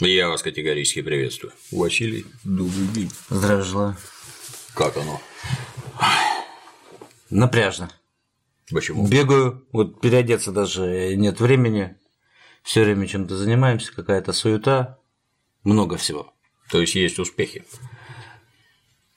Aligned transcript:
Я 0.00 0.30
вас 0.30 0.42
категорически 0.42 1.02
приветствую. 1.02 1.52
Василий, 1.70 2.24
добрый 2.42 2.86
день. 2.94 3.10
Здравия 3.28 3.62
желаю. 3.62 3.96
Как 4.72 4.96
оно? 4.96 5.20
Напряжно. 7.28 7.90
Почему? 8.72 9.06
Бегаю, 9.06 9.66
вот 9.72 10.00
переодеться 10.00 10.52
даже 10.52 11.14
нет 11.16 11.38
времени. 11.40 11.96
Все 12.62 12.82
время 12.82 13.06
чем-то 13.06 13.36
занимаемся, 13.36 13.94
какая-то 13.94 14.32
суета, 14.32 14.98
много 15.64 15.98
всего. 15.98 16.32
То 16.70 16.80
есть 16.80 16.94
есть 16.94 17.18
успехи? 17.18 17.66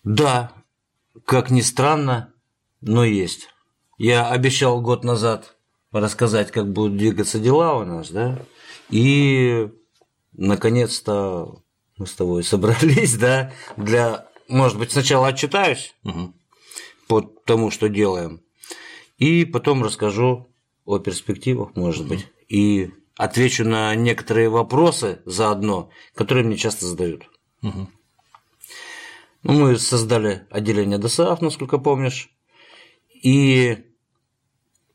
Да, 0.04 0.52
как 1.24 1.50
ни 1.50 1.62
странно, 1.62 2.34
но 2.82 3.06
есть. 3.06 3.48
Я 3.98 4.30
обещал 4.30 4.82
год 4.82 5.06
назад 5.06 5.56
рассказать, 5.94 6.52
как 6.52 6.74
будут 6.74 6.98
двигаться 6.98 7.40
дела 7.40 7.76
у 7.78 7.86
нас, 7.86 8.10
да, 8.10 8.46
и 8.90 9.70
наконец-то 10.34 11.64
мы 11.98 12.08
с 12.08 12.14
тобой 12.14 12.44
собрались, 12.44 13.16
да, 13.18 13.54
для, 13.78 14.28
может 14.48 14.78
быть, 14.78 14.92
сначала 14.92 15.28
отчитаюсь 15.28 15.96
угу. 16.04 16.34
по 17.08 17.22
тому, 17.22 17.72
что 17.72 17.90
делаем, 17.90 18.42
и 19.18 19.46
потом 19.46 19.84
расскажу 19.84 20.50
о 20.86 21.00
перспективах, 21.00 21.76
может 21.76 22.08
быть, 22.08 22.28
и 22.50 22.92
отвечу 23.16 23.64
на 23.64 23.96
некоторые 23.96 24.50
вопросы 24.50 25.22
заодно, 25.26 25.90
которые 26.16 26.46
мне 26.46 26.58
часто 26.58 26.86
задают. 26.86 27.30
Угу. 27.62 27.88
Ну, 29.44 29.54
мы 29.54 29.78
создали 29.78 30.48
отделение 30.50 30.98
ДСАФ, 30.98 31.42
насколько 31.42 31.78
помнишь, 31.78 32.30
и 33.14 33.78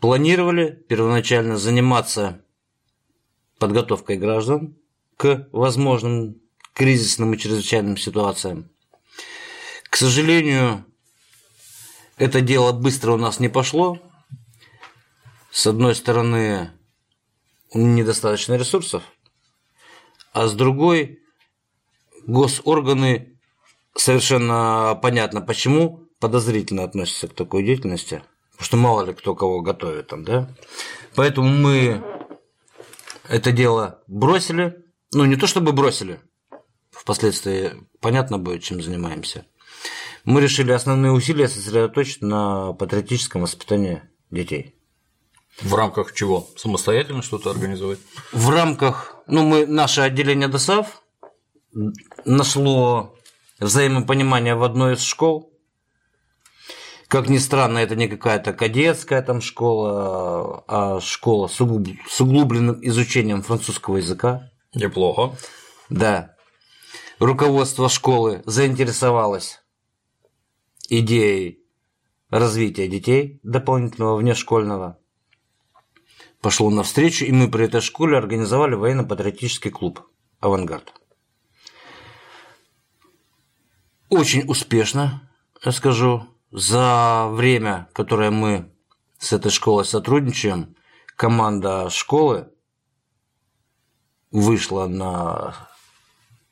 планировали 0.00 0.70
первоначально 0.88 1.58
заниматься 1.58 2.44
подготовкой 3.58 4.16
граждан 4.16 4.76
к 5.18 5.48
возможным 5.52 6.40
кризисным 6.72 7.34
и 7.34 7.38
чрезвычайным 7.38 7.96
ситуациям. 7.96 8.70
К 9.90 9.96
сожалению, 9.96 10.86
это 12.16 12.40
дело 12.40 12.72
быстро 12.72 13.12
у 13.12 13.16
нас 13.16 13.40
не 13.40 13.48
пошло. 13.48 13.98
С 15.50 15.66
одной 15.66 15.96
стороны, 15.96 16.70
недостаточно 17.74 18.54
ресурсов, 18.54 19.02
а 20.32 20.46
с 20.46 20.52
другой 20.52 21.20
госорганы 22.26 23.40
совершенно 23.96 24.96
понятно 25.02 25.40
почему 25.40 26.04
подозрительно 26.20 26.84
относятся 26.84 27.26
к 27.26 27.34
такой 27.34 27.64
деятельности, 27.64 28.22
потому 28.52 28.64
что 28.64 28.76
мало 28.76 29.04
ли 29.04 29.14
кто 29.14 29.34
кого 29.34 29.62
готовит 29.62 30.06
там, 30.06 30.22
да. 30.22 30.48
Поэтому 31.16 31.48
мы 31.48 32.04
это 33.28 33.50
дело 33.50 34.00
бросили, 34.06 34.87
ну 35.12 35.24
не 35.24 35.36
то 35.36 35.46
чтобы 35.46 35.72
бросили, 35.72 36.20
впоследствии 36.90 37.72
понятно 38.00 38.38
будет, 38.38 38.62
чем 38.62 38.82
занимаемся. 38.82 39.46
Мы 40.24 40.40
решили 40.40 40.72
основные 40.72 41.12
усилия 41.12 41.48
сосредоточить 41.48 42.22
на 42.22 42.72
патриотическом 42.72 43.42
воспитании 43.42 44.02
детей. 44.30 44.74
В 45.60 45.74
рамках 45.74 46.12
чего? 46.14 46.48
Самостоятельно 46.56 47.22
что-то 47.22 47.50
организовать? 47.50 47.98
В 48.32 48.50
рамках, 48.50 49.16
ну, 49.26 49.42
мы, 49.42 49.66
наше 49.66 50.02
отделение 50.02 50.48
ДОСАВ 50.48 51.02
нашло 52.24 53.14
взаимопонимание 53.58 54.54
в 54.54 54.62
одной 54.62 54.94
из 54.94 55.02
школ. 55.02 55.52
Как 57.08 57.28
ни 57.28 57.38
странно, 57.38 57.78
это 57.78 57.96
не 57.96 58.06
какая-то 58.06 58.52
кадетская 58.52 59.22
там 59.22 59.40
школа, 59.40 60.64
а 60.68 61.00
школа 61.00 61.48
с, 61.48 61.60
углуб... 61.60 61.88
с 62.08 62.20
углубленным 62.20 62.78
изучением 62.82 63.42
французского 63.42 63.96
языка. 63.96 64.50
Неплохо. 64.74 65.36
Да. 65.88 66.36
Руководство 67.18 67.88
школы 67.88 68.42
заинтересовалось 68.46 69.62
идеей 70.88 71.62
развития 72.30 72.88
детей 72.88 73.40
дополнительного 73.42 74.16
внешкольного 74.16 74.98
пошло 76.40 76.70
навстречу, 76.70 77.24
и 77.24 77.32
мы 77.32 77.50
при 77.50 77.64
этой 77.64 77.80
школе 77.80 78.16
организовали 78.16 78.74
военно-патриотический 78.74 79.70
клуб 79.70 80.06
«Авангард». 80.40 80.92
Очень 84.08 84.48
успешно, 84.48 85.30
я 85.64 85.72
скажу, 85.72 86.26
за 86.50 87.28
время, 87.30 87.88
которое 87.92 88.30
мы 88.30 88.72
с 89.18 89.32
этой 89.32 89.50
школой 89.50 89.84
сотрудничаем, 89.84 90.76
команда 91.16 91.90
школы 91.90 92.50
вышла 94.30 94.86
на, 94.86 95.54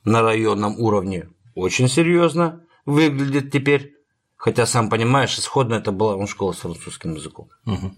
на 0.04 0.22
районном 0.22 0.78
уровне 0.80 1.28
очень 1.54 1.88
серьезно, 1.88 2.62
выглядит 2.84 3.50
теперь, 3.50 3.94
хотя 4.36 4.66
сам 4.66 4.88
понимаешь, 4.90 5.38
исходно 5.38 5.74
это 5.74 5.92
была 5.92 6.26
школа 6.26 6.52
с 6.52 6.58
французским 6.58 7.14
языком. 7.14 7.48
Угу 7.64 7.92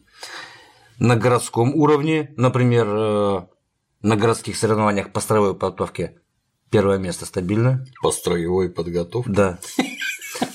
на 0.99 1.16
городском 1.16 1.75
уровне, 1.75 2.33
например, 2.37 2.87
э, 2.89 3.41
на 4.03 4.16
городских 4.16 4.56
соревнованиях 4.56 5.12
по 5.12 5.21
строевой 5.21 5.55
подготовке 5.55 6.21
первое 6.71 6.99
место 6.99 7.25
стабильно. 7.27 7.84
По 8.03 8.10
строевой 8.10 8.69
подготовке? 8.69 9.31
Да. 9.31 9.59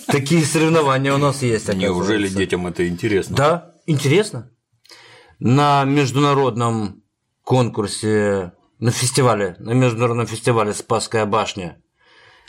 Такие 0.08 0.46
соревнования 0.46 1.14
у 1.14 1.18
нас 1.18 1.42
есть. 1.42 1.74
Неужели 1.74 2.28
детям 2.28 2.68
это 2.68 2.88
интересно? 2.88 3.36
Да, 3.36 3.76
интересно. 3.88 4.52
На 5.40 5.84
международном 5.86 7.04
конкурсе, 7.44 8.54
на 8.80 8.92
фестивале, 8.92 9.56
на 9.60 9.72
международном 9.72 10.28
фестивале 10.28 10.74
Спасская 10.74 11.26
башня 11.26 11.82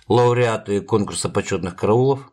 лауреаты 0.08 0.80
конкурса 0.80 1.28
почетных 1.28 1.76
караулов. 1.76 2.30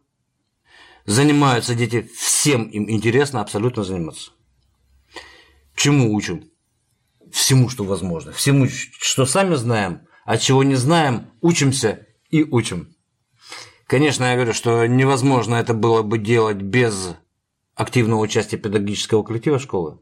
Занимаются 1.06 1.74
дети, 1.76 2.10
всем 2.16 2.66
им 2.66 2.90
интересно 2.90 3.42
абсолютно 3.42 3.84
заниматься. 3.84 4.32
Чему 5.76 6.14
учим? 6.14 6.52
Всему, 7.32 7.70
что 7.70 7.84
возможно. 7.84 8.32
Всему, 8.32 8.68
что 8.70 9.26
сами 9.26 9.56
знаем, 9.56 10.08
а 10.26 10.38
чего 10.38 10.64
не 10.64 10.76
знаем, 10.76 11.32
учимся 11.42 12.06
и 12.30 12.44
учим. 12.44 12.96
Конечно, 13.88 14.26
я 14.26 14.36
говорю, 14.36 14.54
что 14.54 14.86
невозможно 14.86 15.56
это 15.56 15.74
было 15.74 16.02
бы 16.02 16.18
делать 16.18 16.58
без 16.58 17.16
активного 17.76 18.22
участия 18.22 18.58
педагогического 18.58 19.24
коллектива 19.24 19.60
школы, 19.60 20.00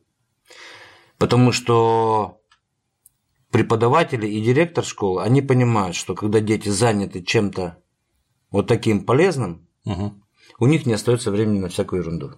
потому 1.17 1.51
что 1.51 2.38
преподаватели 3.51 4.27
и 4.27 4.41
директор 4.41 4.83
школы, 4.83 5.23
они 5.23 5.41
понимают, 5.41 5.95
что 5.95 6.15
когда 6.15 6.39
дети 6.39 6.69
заняты 6.69 7.23
чем-то 7.23 7.81
вот 8.51 8.67
таким 8.67 9.05
полезным, 9.05 9.67
угу. 9.85 10.21
у 10.59 10.67
них 10.67 10.85
не 10.85 10.93
остается 10.93 11.31
времени 11.31 11.59
на 11.59 11.69
всякую 11.69 12.01
ерунду. 12.01 12.35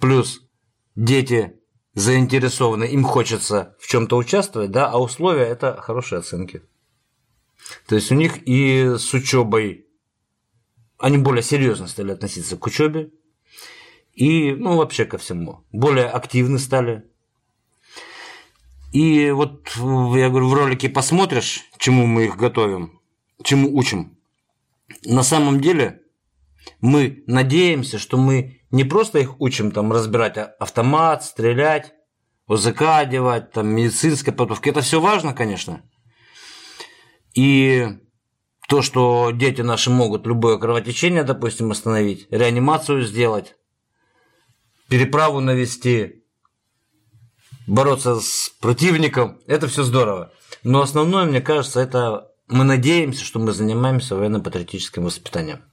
Плюс 0.00 0.42
дети 0.96 1.60
заинтересованы, 1.94 2.84
им 2.84 3.04
хочется 3.04 3.76
в 3.78 3.86
чем-то 3.86 4.16
участвовать, 4.16 4.70
да, 4.70 4.90
а 4.90 4.98
условия 4.98 5.44
это 5.44 5.80
хорошие 5.80 6.18
оценки. 6.18 6.62
То 7.86 7.94
есть 7.94 8.10
у 8.10 8.14
них 8.14 8.46
и 8.46 8.96
с 8.98 9.14
учебой 9.14 9.86
они 10.98 11.18
более 11.18 11.42
серьезно 11.42 11.86
стали 11.86 12.12
относиться 12.12 12.56
к 12.56 12.66
учебе 12.66 13.10
и, 14.12 14.52
ну, 14.52 14.76
вообще 14.76 15.04
ко 15.04 15.18
всему. 15.18 15.64
Более 15.72 16.06
активны 16.06 16.58
стали. 16.58 17.04
И 18.94 19.32
вот 19.32 19.72
я 19.74 20.28
говорю, 20.30 20.46
в 20.46 20.54
ролике 20.54 20.88
посмотришь, 20.88 21.64
чему 21.78 22.06
мы 22.06 22.26
их 22.26 22.36
готовим, 22.36 23.00
чему 23.42 23.76
учим. 23.76 24.16
На 25.04 25.24
самом 25.24 25.60
деле 25.60 26.02
мы 26.80 27.24
надеемся, 27.26 27.98
что 27.98 28.16
мы 28.16 28.60
не 28.70 28.84
просто 28.84 29.18
их 29.18 29.40
учим 29.40 29.72
там 29.72 29.92
разбирать 29.92 30.38
автомат, 30.38 31.24
стрелять, 31.24 31.92
ОЗК 32.46 32.82
одевать, 32.82 33.50
там 33.50 33.66
медицинская 33.66 34.32
подготовка. 34.32 34.70
Это 34.70 34.80
все 34.80 35.00
важно, 35.00 35.34
конечно. 35.34 35.82
И 37.34 37.88
то, 38.68 38.80
что 38.80 39.32
дети 39.32 39.62
наши 39.62 39.90
могут 39.90 40.24
любое 40.24 40.56
кровотечение, 40.56 41.24
допустим, 41.24 41.72
остановить, 41.72 42.28
реанимацию 42.30 43.02
сделать, 43.02 43.56
переправу 44.88 45.40
навести, 45.40 46.23
бороться 47.66 48.20
с 48.20 48.50
противником, 48.60 49.40
это 49.46 49.68
все 49.68 49.82
здорово. 49.82 50.32
Но 50.62 50.82
основное, 50.82 51.24
мне 51.24 51.40
кажется, 51.40 51.80
это 51.80 52.30
мы 52.48 52.64
надеемся, 52.64 53.24
что 53.24 53.38
мы 53.38 53.52
занимаемся 53.52 54.16
военно-патриотическим 54.16 55.04
воспитанием. 55.04 55.64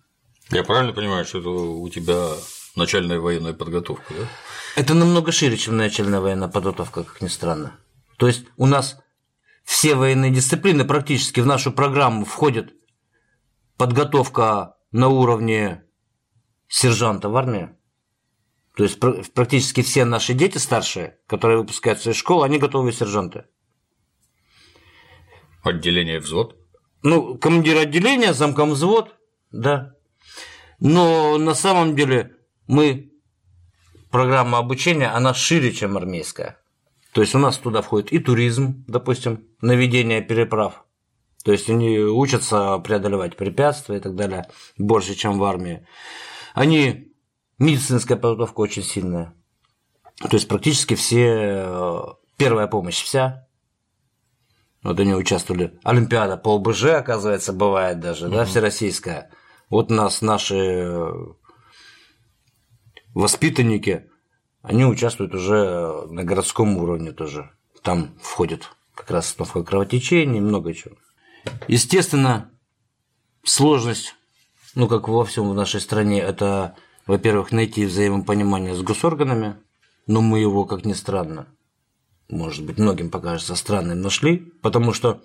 Я 0.50 0.64
правильно 0.64 0.94
понимаю, 0.94 1.26
что 1.26 1.40
это 1.40 1.50
у 1.50 1.88
тебя 1.90 2.30
начальная 2.76 3.20
военная 3.20 3.54
подготовка, 3.54 4.14
да? 4.14 4.28
Это 4.76 4.94
намного 4.94 5.32
шире, 5.32 5.58
чем 5.58 5.78
начальная 5.78 6.20
военная 6.20 6.48
подготовка, 6.48 7.04
как 7.04 7.22
ни 7.22 7.28
странно. 7.28 7.78
То 8.18 8.28
есть 8.28 8.46
у 8.58 8.66
нас 8.66 8.98
все 9.64 9.96
военные 9.96 10.32
дисциплины 10.32 10.86
практически 10.86 11.40
в 11.40 11.46
нашу 11.46 11.72
программу 11.72 12.26
входят 12.26 12.72
подготовка 13.78 14.76
на 14.92 15.08
уровне 15.08 15.84
сержанта 16.68 17.30
в 17.30 17.36
армии. 17.36 17.70
То 18.76 18.84
есть 18.84 19.00
практически 19.34 19.82
все 19.82 20.06
наши 20.06 20.34
дети 20.34 20.58
старшие, 20.58 21.18
которые 21.28 21.60
выпускаются 21.60 22.12
из 22.12 22.16
школы, 22.16 22.46
они 22.46 22.58
готовые 22.58 22.94
сержанты. 22.94 23.46
Отделение 25.64 26.20
взвод? 26.20 26.56
Ну, 27.04 27.38
командир 27.38 27.78
отделения, 27.78 28.34
замком 28.34 28.72
взвод, 28.72 29.16
да. 29.52 29.94
Но 30.80 31.38
на 31.38 31.54
самом 31.54 31.96
деле 31.96 32.38
мы, 32.68 33.12
программа 34.10 34.58
обучения, 34.58 35.10
она 35.10 35.34
шире, 35.34 35.72
чем 35.72 35.98
армейская. 35.98 36.58
То 37.14 37.22
есть 37.22 37.36
у 37.36 37.40
нас 37.40 37.58
туда 37.58 37.82
входит 37.82 38.14
и 38.14 38.20
туризм, 38.20 38.86
допустим, 38.88 39.46
наведение 39.62 40.22
переправ. 40.22 40.86
То 41.44 41.52
есть 41.52 41.70
они 41.70 41.98
учатся 42.00 42.78
преодолевать 42.80 43.36
препятствия 43.36 43.98
и 43.98 44.00
так 44.00 44.16
далее 44.16 44.48
больше, 44.78 45.16
чем 45.16 45.38
в 45.38 45.44
армии. 45.44 45.86
Они 46.54 47.11
медицинская 47.62 48.18
подготовка 48.18 48.60
очень 48.62 48.84
сильная. 48.84 49.34
То 50.18 50.34
есть 50.34 50.48
практически 50.48 50.96
все 50.96 51.64
э, 51.66 52.02
первая 52.38 52.68
помощь 52.68 53.02
вся. 53.02 53.48
Вот 54.84 55.00
они 55.00 55.14
участвовали. 55.14 55.80
Олимпиада 55.84 56.38
по 56.38 56.56
ОБЖ, 56.56 56.86
оказывается, 56.86 57.54
бывает 57.54 58.00
даже, 58.00 58.28
угу. 58.28 58.36
да, 58.36 58.46
всероссийская. 58.46 59.30
Вот 59.70 59.92
у 59.92 59.94
нас 59.94 60.22
наши 60.22 60.56
э, 60.56 61.12
воспитанники, 63.14 64.10
они 64.62 64.86
участвуют 64.86 65.34
уже 65.34 66.08
на 66.08 66.24
городском 66.24 66.78
уровне 66.78 67.12
тоже. 67.12 67.52
Там 67.84 68.18
входит 68.22 68.70
как 68.96 69.12
раз 69.12 69.28
остановка 69.28 69.64
кровотечений, 69.64 70.40
много 70.40 70.74
чего. 70.74 70.96
Естественно, 71.68 72.52
сложность, 73.44 74.16
ну, 74.76 74.88
как 74.88 75.08
во 75.08 75.26
всем 75.26 75.50
в 75.50 75.56
нашей 75.56 75.82
стране, 75.82 76.22
это, 76.22 76.76
во-первых, 77.08 77.52
найти 77.52 77.86
взаимопонимание 77.86 78.76
с 78.76 78.82
госорганами, 78.82 79.58
но 80.08 80.22
мы 80.22 80.40
его, 80.40 80.66
как 80.66 80.86
ни 80.86 80.94
странно, 80.94 81.48
может 82.30 82.66
быть, 82.66 82.78
многим 82.78 83.12
покажется 83.12 83.56
странным, 83.56 84.02
нашли, 84.02 84.38
потому 84.62 84.94
что 84.94 85.22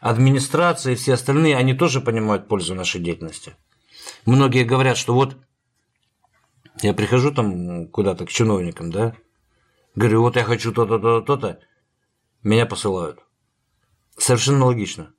администрация 0.00 0.94
и 0.94 0.96
все 0.96 1.14
остальные, 1.14 1.56
они 1.56 1.74
тоже 1.74 2.00
понимают 2.00 2.48
пользу 2.48 2.74
нашей 2.74 3.00
деятельности. 3.00 3.54
Многие 4.26 4.64
говорят, 4.64 4.96
что 4.96 5.14
вот 5.14 5.36
я 6.82 6.94
прихожу 6.94 7.32
там 7.32 7.86
куда-то 7.88 8.26
к 8.26 8.30
чиновникам, 8.30 8.90
да, 8.90 9.14
говорю, 9.94 10.22
вот 10.22 10.36
я 10.36 10.44
хочу 10.44 10.72
то-то, 10.72 10.98
то-то, 10.98 11.24
то-то, 11.24 11.60
меня 12.42 12.66
посылают. 12.66 13.20
Совершенно 14.16 14.64
логично, 14.64 15.12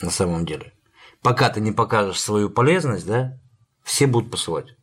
на 0.00 0.10
самом 0.10 0.44
деле. 0.44 0.74
Пока 1.22 1.48
ты 1.48 1.60
не 1.60 1.72
покажешь 1.72 2.20
свою 2.20 2.50
полезность, 2.50 3.06
да, 3.06 3.38
все 3.82 4.06
будут 4.06 4.30
посылать. 4.30 4.76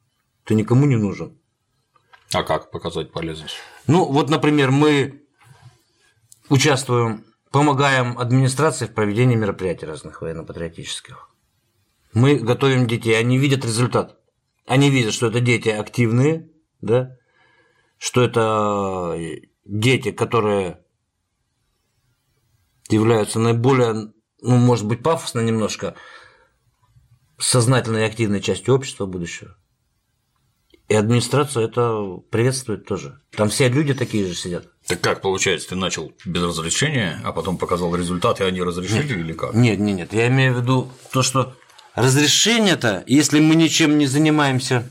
Ты 0.50 0.56
никому 0.56 0.88
не 0.88 0.96
нужен. 0.96 1.38
А 2.34 2.42
как 2.42 2.72
показать 2.72 3.12
полезность? 3.12 3.58
Ну, 3.86 4.12
вот, 4.12 4.32
например, 4.32 4.72
мы 4.72 5.22
участвуем, 6.50 7.24
помогаем 7.52 8.18
администрации 8.18 8.88
в 8.88 8.96
проведении 8.96 9.36
мероприятий 9.36 9.86
разных 9.86 10.24
военно-патриотических. 10.24 11.30
Мы 12.14 12.38
готовим 12.38 12.88
детей, 12.88 13.14
они 13.14 13.38
видят 13.38 13.64
результат. 13.64 14.18
Они 14.66 14.90
видят, 14.90 15.14
что 15.14 15.28
это 15.28 15.40
дети 15.40 15.70
активные, 15.70 16.50
да, 16.82 17.16
что 18.00 18.24
это 18.24 19.20
дети, 19.66 20.12
которые 20.12 20.84
являются 22.90 23.38
наиболее, 23.38 24.14
ну, 24.42 24.56
может 24.56 24.88
быть, 24.88 25.04
пафосно 25.04 25.42
немножко, 25.42 25.94
сознательной 27.38 28.02
и 28.02 28.06
активной 28.06 28.42
частью 28.42 28.74
общества 28.74 29.06
будущего. 29.06 29.59
И 30.90 30.96
администрация 30.96 31.66
это 31.66 32.18
приветствует 32.32 32.88
тоже. 32.88 33.20
Там 33.38 33.50
все 33.50 33.70
люди 33.70 33.94
такие 33.94 34.26
же 34.26 34.34
сидят. 34.34 34.66
Так 34.88 35.00
как 35.02 35.22
получается, 35.22 35.70
ты 35.70 35.76
начал 35.76 36.12
без 36.26 36.42
разрешения, 36.42 37.22
а 37.24 37.32
потом 37.32 37.60
показал 37.60 37.96
результат, 37.96 38.42
и 38.42 38.44
они 38.44 38.64
разрешили 38.64 39.04
нет, 39.04 39.12
или 39.12 39.34
как? 39.34 39.54
Нет, 39.54 39.78
нет, 39.78 39.98
нет. 39.98 40.14
Я 40.14 40.28
имею 40.30 40.56
в 40.56 40.62
виду 40.62 40.92
то, 41.12 41.22
что 41.22 41.56
разрешение-то, 41.94 43.04
если 43.06 43.40
мы 43.40 43.54
ничем 43.54 44.00
не 44.00 44.08
занимаемся 44.08 44.90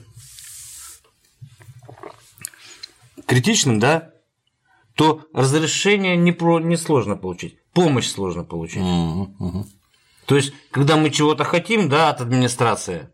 критичным, 3.26 3.80
да, 3.80 4.12
то 4.94 5.22
разрешение 5.34 6.16
не, 6.16 6.30
про, 6.30 6.60
не 6.60 6.76
сложно 6.76 7.16
получить, 7.16 7.58
помощь 7.72 8.06
сложно 8.06 8.44
получить. 8.44 8.82
Угу, 8.82 9.34
угу. 9.40 9.66
То 10.26 10.36
есть, 10.36 10.52
когда 10.70 10.96
мы 10.96 11.10
чего-то 11.10 11.42
хотим, 11.42 11.88
да, 11.88 12.10
от 12.10 12.20
администрации, 12.20 13.08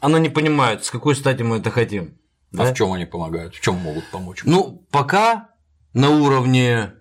она 0.00 0.18
не 0.18 0.28
понимает, 0.28 0.84
с 0.84 0.90
какой 0.90 1.14
стати 1.14 1.42
мы 1.42 1.58
это 1.58 1.70
хотим. 1.70 2.18
А 2.52 2.64
да? 2.64 2.72
в 2.72 2.76
чем 2.76 2.92
они 2.92 3.04
помогают? 3.04 3.54
В 3.54 3.60
чем 3.60 3.76
могут 3.76 4.10
помочь? 4.10 4.42
Ну, 4.44 4.86
пока 4.90 5.50
на 5.92 6.10
уровне 6.10 6.94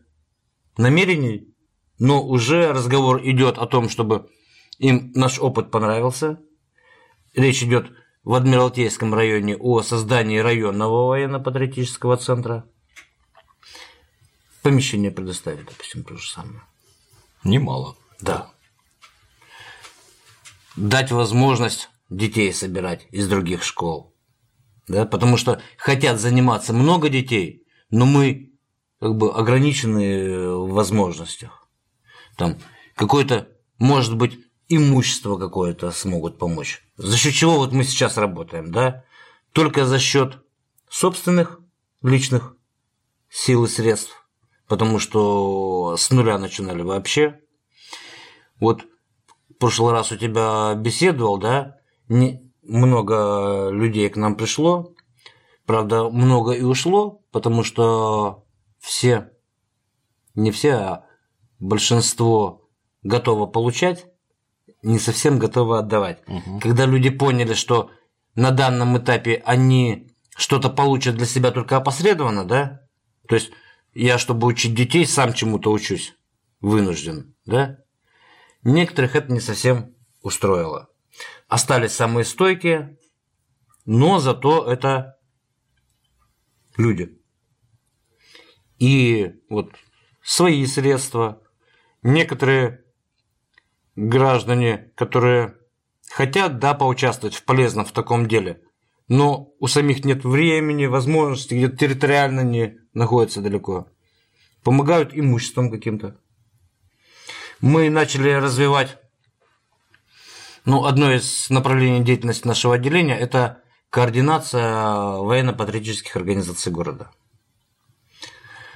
намерений, 0.78 1.54
но 1.98 2.24
уже 2.24 2.72
разговор 2.72 3.22
идет 3.24 3.57
о 3.57 3.66
том, 3.66 3.90
чтобы 3.90 4.30
им 4.78 5.12
наш 5.16 5.40
опыт 5.40 5.72
понравился. 5.72 6.40
Речь 7.34 7.63
идет 7.63 7.92
в 8.24 8.34
Адмиралтейском 8.34 9.13
районе 9.13 9.56
о 9.56 9.81
создании 9.81 10.38
районного 10.38 11.07
военно-патриотического 11.07 12.18
центра. 12.18 12.66
Помещение 14.62 15.10
предоставить, 15.10 15.66
допустим, 15.66 16.04
то 16.04 16.18
же 16.18 16.30
самое. 16.30 16.62
Немало. 17.44 17.95
Да. 18.19 18.52
Дать 20.75 21.12
возможность 21.12 21.90
детей 22.09 22.53
собирать 22.53 23.07
из 23.11 23.27
других 23.27 23.63
школ. 23.63 24.15
Да, 24.88 25.06
потому 25.06 25.38
что 25.38 25.61
хотят 25.77 26.19
заниматься 26.19 26.73
много 26.73 27.09
детей, 27.09 27.63
но 27.91 28.06
мы 28.06 28.51
как 29.00 29.15
бы 29.15 29.31
ограничены 29.31 30.50
в 30.50 30.71
возможностях. 30.71 31.67
Там 32.38 32.57
какое-то, 32.95 33.50
может 33.77 34.15
быть, 34.15 34.39
имущество 34.67 35.38
какое-то 35.38 35.91
смогут 35.91 36.38
помочь. 36.38 36.81
За 36.97 37.17
счет 37.17 37.33
чего 37.33 37.57
вот 37.57 37.71
мы 37.71 37.83
сейчас 37.83 38.17
работаем, 38.17 38.71
да? 38.71 39.03
Только 39.53 39.85
за 39.85 40.00
счет 40.00 40.39
собственных 40.89 41.59
личных 42.01 42.56
сил 43.29 43.65
и 43.65 43.67
средств, 43.67 44.27
потому 44.67 45.00
что 45.00 45.95
с 45.97 46.09
нуля 46.11 46.38
начинали 46.38 46.81
вообще. 46.81 47.39
Вот 48.59 48.85
в 49.50 49.53
прошлый 49.56 49.94
раз 49.94 50.11
у 50.11 50.17
тебя 50.17 50.73
беседовал, 50.75 51.38
да, 51.38 51.79
не, 52.09 52.51
много 52.63 53.69
людей 53.71 54.09
к 54.09 54.17
нам 54.17 54.35
пришло, 54.35 54.94
правда, 55.65 56.09
много 56.09 56.51
и 56.51 56.63
ушло, 56.63 57.21
потому 57.31 57.63
что 57.63 58.45
все, 58.80 59.31
не 60.35 60.51
все, 60.51 60.73
а 60.73 61.06
большинство 61.59 62.69
готово 63.04 63.45
получать, 63.45 64.07
не 64.81 64.99
совсем 64.99 65.39
готовы 65.39 65.78
отдавать. 65.78 66.21
Угу. 66.28 66.59
Когда 66.61 66.85
люди 66.85 67.09
поняли, 67.09 67.54
что 67.54 67.92
на 68.35 68.51
данном 68.51 68.97
этапе 68.97 69.42
они 69.45 70.07
что-то 70.35 70.69
получат 70.69 71.16
для 71.16 71.25
себя 71.25 71.51
только 71.51 71.78
опосредованно, 71.78 72.45
да? 72.45 72.81
То 73.28 73.35
есть 73.35 73.51
я, 73.94 74.18
чтобы 74.18 74.47
учить 74.47 74.73
детей, 74.73 75.06
сам 75.06 75.33
чему-то 75.33 75.71
учусь, 75.71 76.16
вынужден, 76.61 77.35
да? 77.45 77.80
Некоторых 78.63 79.16
это 79.16 79.31
не 79.31 79.39
совсем 79.39 79.95
устроило. 80.21 80.89
Остались 81.49 81.94
самые 81.94 82.25
стойкие, 82.25 82.99
но 83.83 84.19
зато 84.19 84.71
это 84.71 85.18
люди. 86.77 87.19
И 88.77 89.33
вот 89.49 89.73
свои 90.21 90.63
средства, 90.68 91.41
некоторые 92.03 92.85
граждане, 93.95 94.91
которые 94.95 95.56
хотят, 96.11 96.59
да, 96.59 96.75
поучаствовать 96.75 97.35
в 97.35 97.44
полезном 97.44 97.83
в 97.83 97.94
таком 97.94 98.27
деле, 98.27 98.61
но 99.07 99.51
у 99.59 99.65
самих 99.65 100.06
нет 100.06 100.23
времени, 100.23 100.85
возможности, 100.85 101.56
где-то 101.56 101.77
территориально 101.77 102.41
не 102.41 102.77
находятся 102.94 103.41
далеко, 103.41 103.87
помогают 104.63 105.18
имуществом 105.18 105.71
каким-то. 105.71 106.21
Мы 107.59 107.89
начали 107.89 108.29
развивать 108.29 108.98
ну, 110.69 110.85
одно 110.85 111.11
из 111.11 111.49
направлений 111.49 112.04
деятельности 112.04 112.47
нашего 112.47 112.76
отделения– 112.76 113.18
это 113.19 113.64
координация 113.90 115.18
военно-патриотических 115.18 116.16
организаций 116.16 116.71
города. 116.71 117.09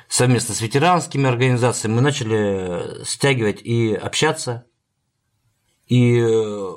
Совместно 0.07 0.55
с 0.55 0.62
ветеранскими 0.62 1.29
организациями 1.29 1.95
мы 1.95 2.01
начали 2.01 3.03
стягивать 3.03 3.62
и 3.62 3.93
общаться, 3.93 4.65
и 5.85 6.19
э, 6.19 6.71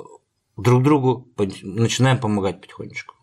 друг 0.55 0.83
другу 0.83 1.33
начинаем 1.63 2.19
помогать 2.19 2.61
потихонечку. 2.61 3.15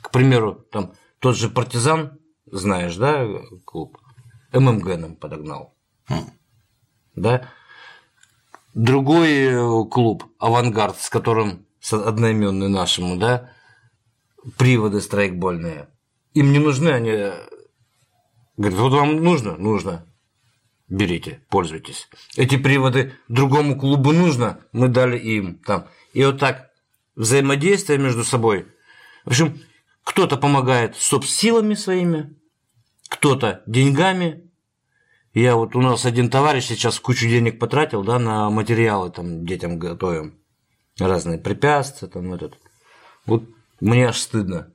К 0.00 0.12
примеру, 0.12 0.54
там 0.54 0.92
тот 1.18 1.36
же 1.36 1.48
партизан, 1.48 2.18
знаешь, 2.46 2.94
да, 2.94 3.26
клуб, 3.64 3.98
ММГ 4.52 4.96
нам 4.96 5.16
подогнал. 5.16 5.74
Mm. 6.08 6.30
Да, 7.16 7.48
другой 8.74 9.30
э, 9.30 9.84
клуб 9.90 10.24
«Авангард», 10.38 11.00
с 11.00 11.08
которым 11.10 11.66
одноименный 11.90 12.68
нашему, 12.68 13.16
да, 13.16 13.50
приводы 14.56 15.00
страйкбольные. 15.00 15.88
Им 16.34 16.52
не 16.52 16.58
нужны, 16.58 16.88
они 16.88 17.32
говорят, 18.56 18.80
вот 18.80 18.92
вам 18.92 19.16
нужно? 19.16 19.56
Нужно. 19.56 20.06
берите, 20.88 21.42
пользуйтесь. 21.48 22.08
Эти 22.36 22.56
приводы 22.56 23.14
другому 23.28 23.78
клубу 23.78 24.12
нужно, 24.12 24.60
мы 24.72 24.88
дали 24.88 25.18
им 25.18 25.58
там. 25.58 25.88
И 26.12 26.24
вот 26.24 26.38
так 26.38 26.70
взаимодействие 27.16 27.98
между 27.98 28.24
собой. 28.24 28.66
В 29.24 29.28
общем, 29.28 29.60
кто-то 30.04 30.36
помогает 30.36 30.96
силами 30.96 31.74
своими, 31.74 32.36
кто-то 33.08 33.62
деньгами. 33.66 34.50
Я 35.34 35.56
вот 35.56 35.74
у 35.74 35.80
нас 35.80 36.04
один 36.04 36.28
товарищ 36.28 36.66
сейчас 36.66 37.00
кучу 37.00 37.26
денег 37.26 37.58
потратил, 37.58 38.04
да, 38.04 38.18
на 38.18 38.50
материалы 38.50 39.10
там 39.10 39.46
детям 39.46 39.78
готовим, 39.78 40.38
разные 40.98 41.38
препятствия 41.38 42.08
там 42.08 42.34
этот. 42.34 42.58
Вот 43.24 43.44
мне 43.80 44.08
аж 44.08 44.18
стыдно. 44.18 44.74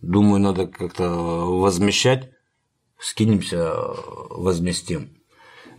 Думаю, 0.00 0.40
надо 0.40 0.66
как-то 0.66 1.10
возмещать, 1.10 2.30
скинемся, 2.98 3.74
возместим. 4.30 5.18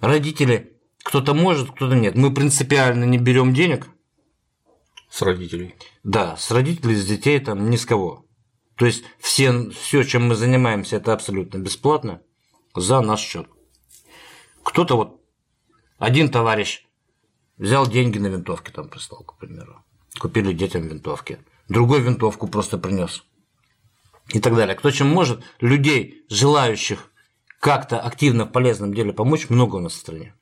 Родители, 0.02 0.78
кто-то 1.04 1.34
может, 1.34 1.72
кто-то 1.72 1.96
нет. 1.96 2.16
Мы 2.16 2.32
принципиально 2.32 3.06
не 3.06 3.18
берем 3.18 3.56
денег. 3.56 3.88
С 5.10 5.24
родителей. 5.24 5.74
Да, 6.04 6.36
с 6.38 6.52
родителей, 6.52 6.96
с 6.96 7.08
детей, 7.08 7.40
там, 7.40 7.72
ни 7.72 7.76
с 7.76 7.86
кого. 7.86 8.26
То 8.76 8.86
есть 8.86 9.04
все, 9.18 9.72
все, 9.72 10.04
чем 10.04 10.28
мы 10.28 10.36
занимаемся, 10.36 10.98
это 10.98 11.14
абсолютно 11.14 11.58
бесплатно 11.58 12.22
за 12.80 13.02
наш 13.02 13.22
счет. 13.22 13.48
Кто-то 14.64 14.96
вот, 14.96 15.22
один 15.98 16.30
товарищ 16.30 16.86
взял 17.58 17.88
деньги 17.88 18.20
на 18.20 18.28
винтовки, 18.28 18.72
там 18.72 18.90
прислал, 18.90 19.24
к 19.24 19.38
примеру. 19.38 19.84
Купили 20.20 20.54
детям 20.54 20.88
винтовки. 20.88 21.40
Другой 21.68 22.02
винтовку 22.02 22.48
просто 22.48 22.78
принес 22.78 23.24
и 24.34 24.40
так 24.40 24.56
далее. 24.56 24.76
Кто 24.76 24.92
чем 24.92 25.08
может, 25.08 25.42
людей, 25.60 26.26
желающих 26.30 27.12
как-то 27.60 28.00
активно 28.00 28.46
в 28.46 28.52
полезном 28.52 28.94
деле 28.94 29.14
помочь, 29.14 29.50
много 29.50 29.78
у 29.78 29.80
нас 29.80 29.94
в 29.94 29.98
стране. 29.98 30.36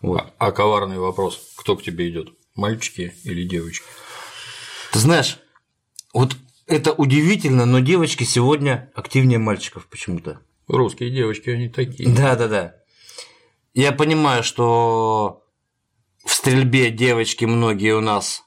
Вот. 0.00 0.20
А, 0.20 0.48
а 0.48 0.52
коварный 0.52 0.98
вопрос: 0.98 1.52
кто 1.56 1.76
к 1.76 1.82
тебе 1.82 2.08
идет? 2.10 2.30
Мальчики 2.54 3.14
или 3.24 3.46
девочки? 3.46 3.84
Ты 4.92 4.98
знаешь, 4.98 5.38
вот 6.12 6.36
это 6.66 6.92
удивительно, 6.92 7.66
но 7.66 7.80
девочки 7.80 8.24
сегодня 8.24 8.90
активнее 8.94 9.38
мальчиков 9.38 9.86
почему-то. 9.86 10.40
Русские 10.70 11.10
девочки, 11.10 11.50
они 11.50 11.68
такие. 11.68 12.08
Да, 12.08 12.36
да, 12.36 12.48
да. 12.48 12.76
Я 13.74 13.92
понимаю, 13.92 14.42
что 14.42 15.44
в 16.24 16.32
стрельбе 16.32 16.90
девочки 16.90 17.44
многие 17.44 17.94
у 17.94 18.00
нас 18.00 18.44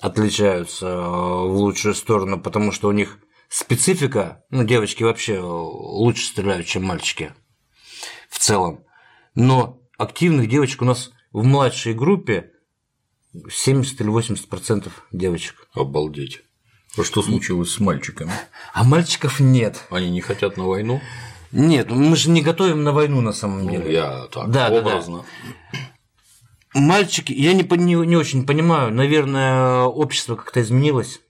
отличаются 0.00 0.86
э, 0.86 0.98
в 0.98 1.56
лучшую 1.56 1.94
сторону, 1.94 2.40
потому 2.40 2.70
что 2.72 2.88
у 2.88 2.92
них 2.92 3.18
специфика, 3.48 4.44
ну, 4.50 4.64
девочки 4.64 5.02
вообще 5.02 5.40
лучше 5.40 6.26
стреляют, 6.26 6.66
чем 6.66 6.84
мальчики 6.84 7.34
в 8.28 8.38
целом. 8.38 8.84
Но 9.34 9.82
активных 9.98 10.48
девочек 10.48 10.82
у 10.82 10.84
нас 10.84 11.10
в 11.32 11.44
младшей 11.44 11.92
группе 11.92 12.52
70 13.50 14.00
или 14.00 14.08
80 14.08 14.48
процентов 14.48 15.06
девочек. 15.12 15.68
Обалдеть. 15.74 16.42
А 16.98 17.04
что 17.04 17.22
случилось 17.22 17.70
с 17.70 17.80
мальчиками? 17.80 18.32
А 18.72 18.84
мальчиков 18.84 19.40
нет. 19.40 19.86
Они 19.90 20.10
не 20.10 20.20
хотят 20.20 20.56
на 20.56 20.64
войну? 20.64 21.00
Нет, 21.52 21.90
мы 21.90 22.16
же 22.16 22.30
не 22.30 22.42
готовим 22.42 22.82
на 22.82 22.92
войну 22.92 23.20
на 23.20 23.32
самом 23.32 23.68
деле. 23.68 23.84
Ну, 23.84 23.90
я 23.90 24.26
так 24.32 24.50
да, 24.50 24.68
образно. 24.70 25.18
Да, 25.18 25.24
да 25.72 25.78
мальчики, 26.74 27.32
я 27.32 27.52
не, 27.52 27.62
не, 27.62 27.94
не 28.06 28.16
очень 28.16 28.46
понимаю, 28.46 28.92
наверное, 28.92 29.82
общество 29.82 30.36
как-то 30.36 30.60
изменилось, 30.60 31.20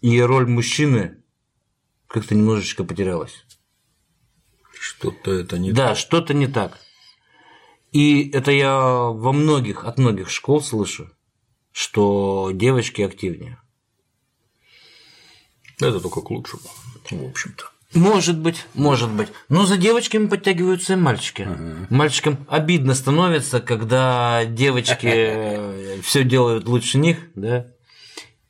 и 0.00 0.20
роль 0.20 0.46
мужчины 0.46 1.22
как-то 2.06 2.34
немножечко 2.34 2.84
потерялась. 2.84 3.44
Что-то 4.78 5.32
это 5.32 5.58
не 5.58 5.72
да, 5.72 5.88
так. 5.88 5.88
Да, 5.90 5.94
что-то 5.96 6.34
не 6.34 6.46
так. 6.46 6.78
И 7.92 8.28
это 8.30 8.50
я 8.50 8.78
во 8.78 9.32
многих, 9.32 9.84
от 9.84 9.98
многих 9.98 10.30
школ 10.30 10.60
слышу, 10.60 11.10
что 11.72 12.50
девочки 12.52 13.02
активнее. 13.02 13.58
Это 15.80 16.00
только 16.00 16.20
к 16.20 16.30
лучшему, 16.30 16.62
в 17.10 17.28
общем-то. 17.28 17.64
Может 17.94 18.38
быть, 18.38 18.66
может 18.74 19.10
быть. 19.10 19.28
Но 19.48 19.64
за 19.64 19.76
девочками 19.76 20.26
подтягиваются 20.26 20.94
и 20.94 20.96
мальчики. 20.96 21.42
Ага. 21.42 21.86
Мальчикам 21.88 22.46
обидно 22.48 22.94
становится, 22.94 23.60
когда 23.60 24.44
девочки 24.44 26.00
все 26.02 26.24
делают 26.24 26.66
лучше 26.66 26.98
них, 26.98 27.18
да. 27.34 27.66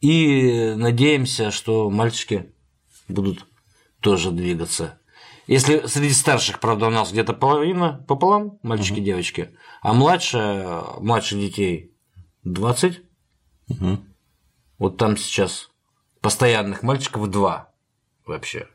И 0.00 0.74
надеемся, 0.76 1.50
что 1.50 1.90
мальчики 1.90 2.52
будут 3.08 3.46
тоже 4.00 4.30
двигаться. 4.30 4.98
Если 5.46 5.86
среди 5.86 6.12
старших, 6.12 6.58
правда, 6.58 6.86
у 6.86 6.90
нас 6.90 7.12
где-то 7.12 7.32
половина 7.32 8.04
пополам, 8.08 8.58
мальчики, 8.62 8.98
угу. 8.98 9.04
девочки, 9.04 9.50
а 9.80 9.92
младше, 9.92 10.82
младших 10.98 11.38
детей 11.38 11.92
20, 12.42 13.00
угу. 13.68 13.98
вот 14.78 14.96
там 14.96 15.16
сейчас 15.16 15.70
постоянных 16.20 16.82
мальчиков 16.82 17.28
два 17.30 17.72
вообще 18.24 18.68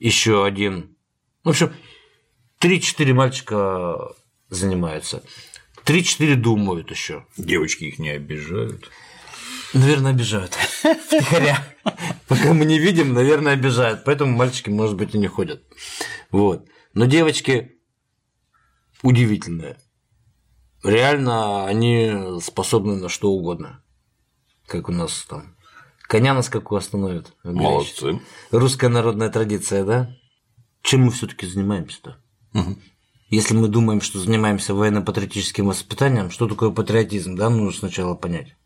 еще 0.00 0.44
один. 0.44 0.96
В 1.44 1.50
общем, 1.50 1.72
3-4 2.60 3.12
мальчика 3.12 4.14
занимаются. 4.48 5.22
3-4 5.84 6.34
думают 6.34 6.90
еще. 6.90 7.26
Девочки 7.36 7.84
их 7.84 7.98
не 7.98 8.10
обижают. 8.10 8.90
Наверное, 9.72 10.10
обижают. 10.10 10.54
Втихаря. 10.54 11.64
Пока 12.26 12.52
мы 12.52 12.64
не 12.64 12.78
видим, 12.78 13.12
наверное, 13.12 13.52
обижают. 13.52 14.04
Поэтому 14.04 14.36
мальчики, 14.36 14.68
может 14.68 14.96
быть, 14.96 15.14
и 15.14 15.18
не 15.18 15.28
ходят. 15.28 15.62
Вот. 16.30 16.66
Но 16.92 17.04
девочки 17.04 17.78
удивительные. 19.02 19.78
Реально 20.82 21.66
они 21.66 22.40
способны 22.42 22.96
на 22.96 23.08
что 23.08 23.30
угодно. 23.30 23.82
Как 24.66 24.88
у 24.88 24.92
нас 24.92 25.24
там 25.28 25.56
Коня 26.10 26.34
на 26.34 26.42
скаку 26.42 26.74
остановят. 26.74 27.32
Молодцы. 27.44 28.20
Русская 28.50 28.88
народная 28.88 29.30
традиция, 29.30 29.84
да? 29.84 30.16
Чем 30.82 31.02
мы 31.02 31.12
все-таки 31.12 31.46
занимаемся-то? 31.46 32.20
Угу. 32.52 32.78
Если 33.28 33.54
мы 33.54 33.68
думаем, 33.68 34.00
что 34.00 34.18
занимаемся 34.18 34.74
военно-патриотическим 34.74 35.68
воспитанием, 35.68 36.32
что 36.32 36.48
такое 36.48 36.70
патриотизм, 36.70 37.36
да, 37.36 37.48
нужно 37.48 37.78
сначала 37.78 38.16
понять. 38.16 38.56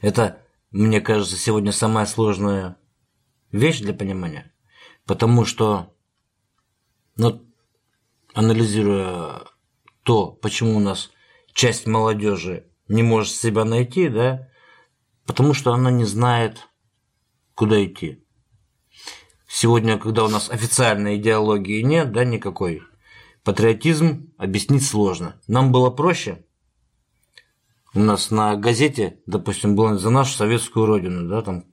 Это, 0.00 0.42
мне 0.72 1.00
кажется, 1.00 1.36
сегодня 1.36 1.70
самая 1.70 2.06
сложная 2.06 2.76
вещь 3.52 3.78
для 3.78 3.94
понимания, 3.94 4.52
потому 5.06 5.44
что, 5.44 5.94
ну, 7.16 7.40
анализируя 8.34 9.42
то, 10.02 10.32
почему 10.32 10.78
у 10.78 10.80
нас 10.80 11.12
часть 11.52 11.86
молодежи 11.86 12.66
не 12.88 13.04
может 13.04 13.32
себя 13.32 13.64
найти, 13.64 14.08
да, 14.08 14.48
потому 15.26 15.54
что 15.54 15.72
она 15.72 15.90
не 15.90 16.04
знает, 16.04 16.68
куда 17.54 17.84
идти. 17.84 18.24
Сегодня, 19.48 19.98
когда 19.98 20.24
у 20.24 20.28
нас 20.28 20.50
официальной 20.50 21.16
идеологии 21.16 21.82
нет, 21.82 22.12
да, 22.12 22.24
никакой, 22.24 22.82
патриотизм 23.44 24.32
объяснить 24.36 24.84
сложно. 24.84 25.40
Нам 25.46 25.70
было 25.70 25.90
проще. 25.90 26.44
У 27.94 28.00
нас 28.00 28.32
на 28.32 28.56
газете, 28.56 29.20
допустим, 29.26 29.76
было 29.76 29.96
за 29.96 30.10
нашу 30.10 30.36
советскую 30.36 30.86
родину, 30.86 31.28
да, 31.28 31.42
там. 31.42 31.64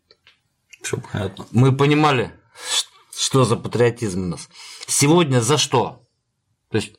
Все 0.84 0.98
понятно. 0.98 1.48
Мы 1.52 1.76
понимали, 1.76 2.32
что 3.16 3.44
за 3.44 3.56
патриотизм 3.56 4.24
у 4.24 4.28
нас. 4.28 4.50
Сегодня 4.88 5.42
за 5.42 5.58
что? 5.58 6.08
То 6.70 6.78
есть 6.78 6.96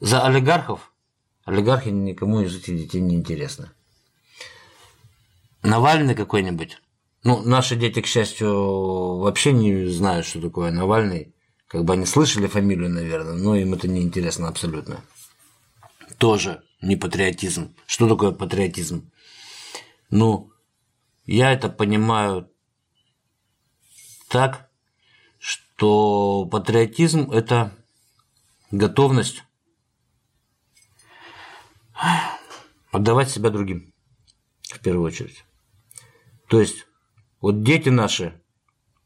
за 0.00 0.24
олигархов? 0.24 0.92
Олигархи 1.44 1.88
никому 1.88 2.40
из 2.40 2.54
этих 2.56 2.76
детей 2.76 3.00
не 3.00 3.16
интересны. 3.16 3.70
Навальный 5.62 6.14
какой-нибудь. 6.14 6.78
Ну, 7.24 7.40
наши 7.42 7.76
дети, 7.76 8.00
к 8.00 8.06
счастью, 8.06 9.18
вообще 9.18 9.52
не 9.52 9.86
знают, 9.86 10.26
что 10.26 10.40
такое 10.40 10.72
Навальный. 10.72 11.34
Как 11.68 11.84
бы 11.84 11.94
они 11.94 12.04
слышали 12.04 12.48
фамилию, 12.48 12.90
наверное, 12.90 13.34
но 13.34 13.54
им 13.54 13.72
это 13.74 13.88
не 13.88 14.02
интересно 14.02 14.48
абсолютно. 14.48 15.04
Тоже 16.18 16.62
не 16.82 16.96
патриотизм. 16.96 17.74
Что 17.86 18.08
такое 18.08 18.32
патриотизм? 18.32 19.10
Ну, 20.10 20.52
я 21.24 21.52
это 21.52 21.68
понимаю 21.68 22.50
так, 24.28 24.68
что 25.38 26.46
патриотизм– 26.46 27.30
это 27.32 27.72
готовность 28.72 29.44
отдавать 32.90 33.30
себя 33.30 33.50
другим, 33.50 33.94
в 34.62 34.80
первую 34.80 35.06
очередь. 35.06 35.44
То 36.52 36.60
есть, 36.60 36.86
вот 37.40 37.62
дети 37.62 37.88
наши, 37.88 38.38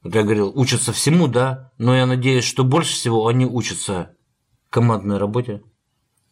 вот 0.02 0.16
я 0.16 0.24
говорил, 0.24 0.50
учатся 0.52 0.92
всему, 0.92 1.28
да, 1.28 1.70
но 1.78 1.94
я 1.94 2.04
надеюсь, 2.04 2.42
что 2.42 2.64
больше 2.64 2.94
всего 2.94 3.28
они 3.28 3.46
учатся 3.46 4.16
командной 4.68 5.18
работе, 5.18 5.62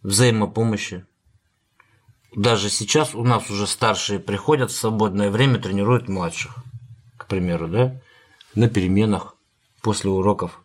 взаимопомощи. 0.03 1.07
Даже 2.35 2.69
сейчас 2.69 3.15
у 3.15 3.23
нас 3.23 3.49
уже 3.49 3.69
старшие 3.69 4.19
приходят 4.19 4.73
в 4.73 4.77
свободное 4.77 5.31
время, 5.31 5.61
тренируют 5.61 6.09
младших, 6.09 6.57
к 7.17 7.29
примеру, 7.29 7.69
да, 7.69 8.03
на 8.57 8.69
переменах, 8.69 9.37
после 9.83 10.11
уроков. 10.11 10.65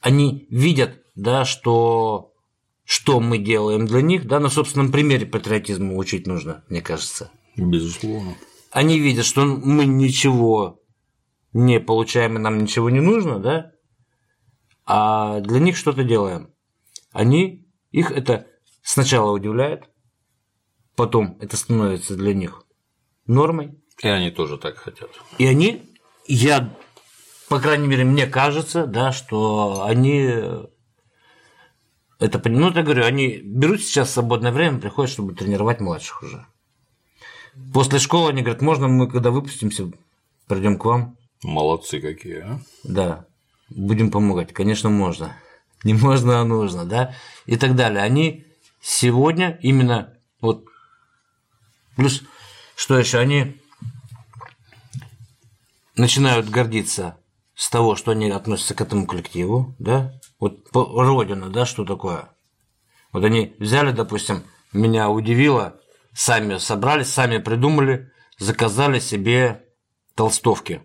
они 0.00 0.46
видят, 0.48 1.02
да, 1.14 1.44
что 1.44 2.32
что 2.84 3.20
мы 3.20 3.36
делаем 3.36 3.84
для 3.84 4.00
них, 4.00 4.26
да, 4.26 4.40
на 4.40 4.48
собственном 4.48 4.90
примере 4.90 5.26
патриотизма 5.26 5.94
учить 5.94 6.26
нужно, 6.26 6.64
мне 6.70 6.80
кажется. 6.80 7.30
Безусловно. 7.54 8.34
Они 8.76 8.98
видят, 8.98 9.24
что 9.24 9.46
мы 9.46 9.86
ничего 9.86 10.82
не 11.54 11.80
получаем 11.80 12.36
и 12.36 12.40
нам 12.40 12.58
ничего 12.58 12.90
не 12.90 13.00
нужно, 13.00 13.38
да, 13.38 13.72
а 14.84 15.40
для 15.40 15.60
них 15.60 15.78
что-то 15.78 16.04
делаем. 16.04 16.52
Они, 17.10 17.66
их 17.90 18.10
это 18.10 18.46
сначала 18.82 19.32
удивляет, 19.32 19.88
потом 20.94 21.38
это 21.40 21.56
становится 21.56 22.16
для 22.16 22.34
них 22.34 22.64
нормой. 23.26 23.82
И 24.02 24.08
они 24.08 24.30
тоже 24.30 24.58
так 24.58 24.76
хотят. 24.76 25.08
И 25.38 25.46
они, 25.46 25.82
я, 26.26 26.76
по 27.48 27.58
крайней 27.60 27.86
мере, 27.86 28.04
мне 28.04 28.26
кажется, 28.26 28.86
да, 28.86 29.10
что 29.10 29.84
они 29.84 30.20
это, 32.18 32.42
ну, 32.44 32.70
я 32.70 32.82
говорю, 32.82 33.06
они 33.06 33.38
берут 33.38 33.80
сейчас 33.80 34.12
свободное 34.12 34.52
время, 34.52 34.80
приходят, 34.80 35.10
чтобы 35.10 35.34
тренировать 35.34 35.80
младших 35.80 36.22
уже. 36.22 36.46
После 37.72 37.98
школы 37.98 38.30
они 38.30 38.42
говорят, 38.42 38.62
можно 38.62 38.88
мы, 38.88 39.08
когда 39.08 39.30
выпустимся, 39.30 39.90
придем 40.46 40.78
к 40.78 40.84
вам? 40.84 41.16
Молодцы 41.42 42.00
какие, 42.00 42.38
а? 42.38 42.60
Да, 42.84 43.26
будем 43.68 44.10
помогать. 44.10 44.52
Конечно, 44.52 44.88
можно. 44.90 45.36
Не 45.84 45.94
можно, 45.94 46.40
а 46.40 46.44
нужно, 46.44 46.84
да? 46.84 47.14
И 47.46 47.56
так 47.56 47.76
далее. 47.76 48.02
Они 48.02 48.44
сегодня 48.80 49.58
именно 49.62 50.14
вот 50.40 50.64
плюс 51.96 52.22
что 52.76 52.98
еще 52.98 53.18
они 53.18 53.56
начинают 55.96 56.48
гордиться 56.50 57.16
с 57.54 57.70
того, 57.70 57.96
что 57.96 58.12
они 58.12 58.30
относятся 58.30 58.74
к 58.74 58.82
этому 58.82 59.06
коллективу, 59.06 59.74
да, 59.78 60.12
вот 60.38 60.68
родина, 60.72 61.48
да, 61.48 61.64
что 61.64 61.86
такое. 61.86 62.28
Вот 63.12 63.24
они 63.24 63.54
взяли, 63.58 63.92
допустим, 63.92 64.44
меня 64.74 65.08
удивило, 65.08 65.80
сами 66.16 66.56
собрались, 66.56 67.12
сами 67.12 67.38
придумали, 67.38 68.10
заказали 68.38 68.98
себе 69.00 69.64
толстовки 70.14 70.82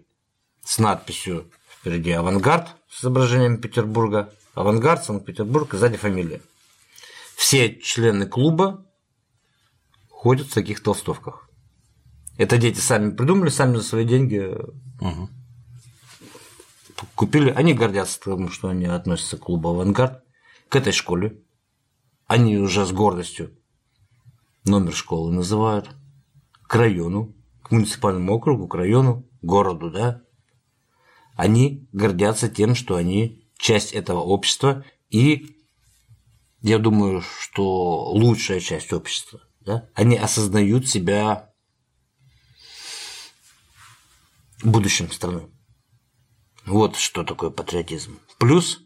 с 0.64 0.78
надписью 0.78 1.50
впереди 1.70 2.12
«Авангард» 2.12 2.76
с 2.90 3.02
изображением 3.02 3.60
Петербурга, 3.60 4.34
«Авангард», 4.54 5.06
Санкт-Петербург 5.06 5.74
и 5.74 5.78
сзади 5.78 5.96
фамилия. 5.96 6.42
Все 7.38 7.74
члены 7.80 8.28
клуба 8.28 8.86
ходят 10.10 10.48
в 10.48 10.54
таких 10.54 10.84
толстовках. 10.84 11.50
Это 12.38 12.58
дети 12.58 12.80
сами 12.80 13.12
придумали, 13.12 13.50
сами 13.50 13.78
за 13.78 13.84
свои 13.84 14.04
деньги 14.04 14.54
угу. 15.00 15.30
купили. 17.16 17.52
Они 17.52 17.74
гордятся 17.74 18.20
тем, 18.20 18.52
что 18.52 18.68
они 18.68 18.86
относятся 18.86 19.38
к 19.38 19.42
клубу 19.42 19.70
«Авангард», 19.70 20.24
к 20.68 20.76
этой 20.76 20.92
школе. 20.92 21.42
Они 22.28 22.58
уже 22.58 22.86
с 22.86 22.92
гордостью 22.92 23.61
номер 24.65 24.94
школы 24.94 25.32
называют, 25.32 25.89
к 26.63 26.75
району, 26.75 27.36
к 27.63 27.72
муниципальному 27.72 28.34
округу, 28.34 28.68
к 28.68 28.75
району, 28.75 29.27
городу, 29.41 29.91
да. 29.91 30.22
Они 31.36 31.88
гордятся 31.91 32.50
тем, 32.50 32.75
что 32.75 32.96
они 32.96 33.48
часть 33.58 33.94
этого 33.94 34.20
общества, 34.20 34.86
и 35.10 35.58
я 36.62 36.77
думаю, 36.77 37.22
что 37.22 38.12
лучшая 38.12 38.60
часть 38.60 38.94
общества, 38.94 39.41
да, 39.62 39.89
они 39.96 40.15
осознают 40.15 40.88
себя 40.88 41.51
будущим 44.63 45.12
страны. 45.12 45.50
Вот 46.65 46.96
что 46.96 47.24
такое 47.24 47.50
патриотизм. 47.50 48.20
Плюс 48.38 48.80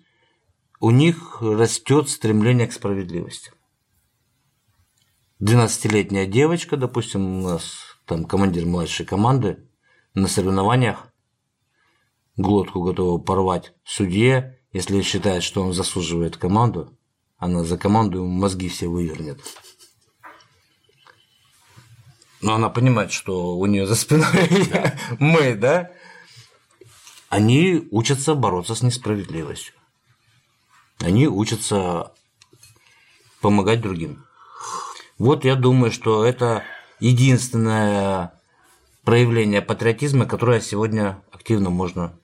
у 0.80 0.92
них 0.92 1.42
растет 1.42 2.10
стремление 2.10 2.68
к 2.68 2.74
справедливости. 2.74 3.52
12-летняя 5.42 6.26
девочка, 6.26 6.78
допустим, 6.78 7.40
у 7.40 7.42
нас 7.42 7.98
там 8.06 8.26
командир 8.26 8.66
младшей 8.66 9.06
команды 9.06 9.68
на 10.14 10.28
соревнованиях 10.28 11.08
глотку 12.38 12.84
готова 12.84 13.20
порвать 13.20 13.74
судье, 13.84 14.60
если 14.72 15.02
считает, 15.02 15.44
что 15.44 15.62
он 15.62 15.74
заслуживает 15.74 16.38
команду, 16.38 16.98
она 17.38 17.64
за 17.64 17.78
команду 17.78 18.20
ему 18.20 18.30
мозги 18.30 18.70
все 18.70 18.88
вывернет. 18.88 19.40
Но 22.42 22.56
она 22.56 22.70
понимает, 22.70 23.12
что 23.12 23.58
у 23.58 23.66
нее 23.66 23.88
за 23.88 23.96
спиной 23.96 24.28
мы, 25.20 25.56
да? 25.56 25.92
Они 27.30 27.88
учатся 27.92 28.36
бороться 28.36 28.76
с 28.76 28.84
несправедливостью. 28.84 29.74
Они 31.00 31.28
учатся 31.28 32.14
помогать 33.42 33.82
другим. 33.82 34.25
Вот 35.18 35.46
я 35.46 35.56
думаю, 35.56 35.92
что 35.92 36.26
это 36.26 36.64
единственное 37.00 38.34
проявление 39.04 39.62
патриотизма, 39.62 40.26
которое 40.26 40.60
сегодня 40.60 41.22
активно 41.32 41.70
можно 41.70 42.18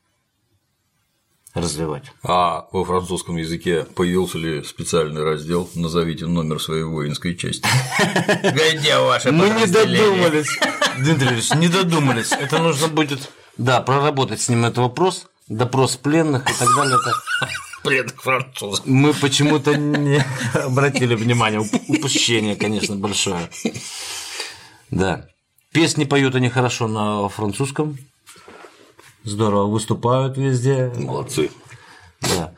развивать. 1.54 2.04
А 2.24 2.68
во 2.72 2.84
французском 2.86 3.38
языке 3.38 3.86
появился 3.96 4.38
ли 4.38 4.64
специальный 4.64 5.24
раздел 5.24 5.70
«Назовите 5.76 6.26
номер 6.26 6.62
своей 6.62 6.84
воинской 6.84 7.36
части»? 7.36 7.68
Где 8.44 8.98
ваше 9.00 9.32
Мы 9.32 9.50
не 9.50 9.68
додумались. 9.68 10.58
Дмитрий 10.98 11.28
Ильич, 11.28 11.54
не 11.56 11.68
додумались. 11.68 12.32
Это 12.32 12.60
нужно 12.60 12.88
будет, 12.88 13.32
да, 13.58 13.82
проработать 13.82 14.42
с 14.42 14.50
ним 14.50 14.66
этот 14.66 14.80
вопрос, 14.80 15.28
допрос 15.48 15.98
пленных 15.98 16.50
и 16.50 16.54
так 16.54 16.70
далее. 16.76 16.98
Пленных 17.84 18.22
французов. 18.22 18.86
Мы 18.86 19.14
почему-то 19.14 19.76
не 19.76 20.24
обратили 20.54 21.16
внимания. 21.16 21.60
Упущение, 21.60 22.56
конечно, 22.56 22.96
большое. 22.96 23.50
Да. 24.92 25.28
Песни 25.72 26.04
поют 26.04 26.36
они 26.36 26.50
хорошо 26.50 26.88
на 26.88 27.30
французском, 27.30 27.98
здорово 29.24 29.68
выступают 29.68 30.38
везде. 30.38 30.92
Молодцы. 30.98 31.50
Да. 32.22 32.54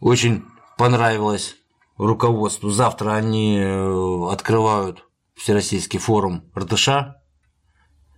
Очень 0.00 0.44
понравилось 0.78 1.56
руководству. 1.98 2.70
Завтра 2.70 3.14
они 3.14 3.58
э, 3.58 4.32
открывают 4.32 5.04
Всероссийский 5.34 5.98
форум 5.98 6.44
РТШ 6.56 6.88
с 6.88 7.14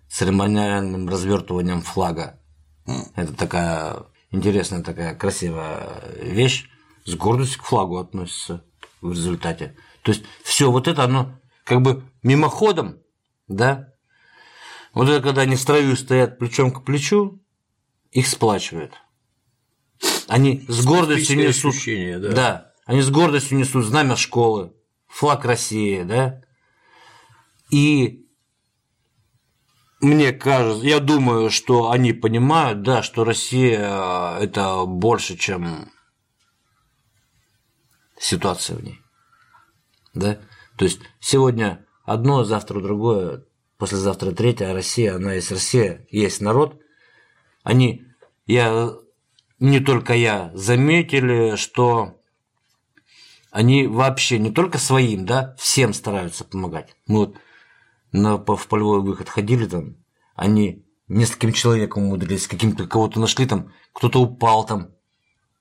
церемониальным 0.09 1.09
развертыванием 1.09 1.83
флага. 1.83 2.39
Это 3.17 3.33
такая 3.35 3.97
интересная, 4.31 4.83
такая 4.83 5.15
красивая 5.15 6.03
вещь. 6.21 6.69
С 7.05 7.15
гордостью 7.15 7.63
к 7.63 7.65
флагу 7.65 7.99
относится 7.99 8.65
в 9.01 9.13
результате. 9.13 9.77
То 10.03 10.13
есть 10.13 10.25
все 10.43 10.71
вот 10.71 10.89
это, 10.89 11.05
оно 11.05 11.39
как 11.65 11.81
бы 11.81 12.05
мимоходом, 12.23 12.99
да, 13.47 13.95
вот 14.93 15.09
это 15.09 15.23
когда 15.23 15.43
они 15.43 15.57
в 15.57 15.61
строю 15.61 15.97
стоят 15.97 16.39
плечом 16.39 16.71
к 16.71 16.85
плечу, 16.85 17.43
их 18.11 18.27
сплачивает. 18.27 18.95
Они 20.27 20.65
с 20.69 20.85
гордостью 20.85 21.37
несут, 21.37 21.75
да. 22.23 22.33
да, 22.33 22.73
они 22.85 23.01
с 23.01 23.11
гордостью 23.11 23.59
несут 23.59 23.85
знамя 23.85 24.17
школы, 24.17 24.75
флаг 25.07 25.45
России, 25.45 26.03
да. 26.03 26.43
И 27.71 28.28
мне 30.01 30.33
кажется, 30.33 30.87
я 30.87 31.01
думаю, 31.01 31.51
что 31.51 31.91
они 31.91 32.13
понимают, 32.13 32.83
да, 32.83 33.03
что 33.03 33.25
Россия 33.25 34.39
это 34.39 34.85
больше, 34.87 35.37
чем 35.37 35.91
ситуация 38.19 38.77
в 38.77 38.85
ней. 38.85 39.01
Да? 40.15 40.39
То 40.77 40.85
есть 40.85 41.01
сегодня 41.21 41.85
одно, 42.05 42.45
завтра 42.45 42.81
другое, 42.81 43.45
послезавтра 43.77 44.33
третье, 44.33 44.71
а 44.71 44.75
Россия, 44.75 45.17
она 45.17 45.35
есть 45.35 45.51
Россия, 45.51 46.07
есть 46.11 46.41
народ, 46.41 46.81
они, 47.63 48.05
я, 48.47 48.93
не 49.59 49.81
только 49.81 50.15
я, 50.15 50.51
заметили, 50.55 51.57
что 51.57 52.21
они 53.51 53.87
вообще 53.87 54.39
не 54.39 54.53
только 54.53 54.79
своим, 54.79 55.27
да, 55.27 55.57
всем 55.59 55.93
стараются 55.93 56.45
помогать. 56.45 56.95
Мы 57.07 57.27
вот 57.27 57.37
на, 58.13 58.37
в 58.37 58.67
полевой 58.69 59.01
выход 59.01 59.29
ходили 59.29 59.67
там, 59.67 59.97
они 60.35 60.85
нескольким 61.09 61.53
человеком 61.53 62.05
умудрились, 62.05 62.47
каким-то 62.47 62.87
кого-то 62.87 63.21
нашли 63.21 63.47
там, 63.47 63.73
кто-то 63.93 64.21
упал 64.21 64.65
там, 64.65 64.91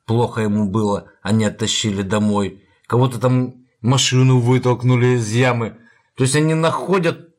плохо 0.05 0.41
ему 0.41 0.69
было, 0.69 1.11
они 1.21 1.45
оттащили 1.45 2.01
домой, 2.01 2.63
кого-то 2.87 3.19
там 3.19 3.65
машину 3.81 4.39
вытолкнули 4.39 5.17
из 5.17 5.31
ямы. 5.31 5.77
То 6.15 6.23
есть 6.23 6.35
они 6.35 6.53
находят, 6.53 7.33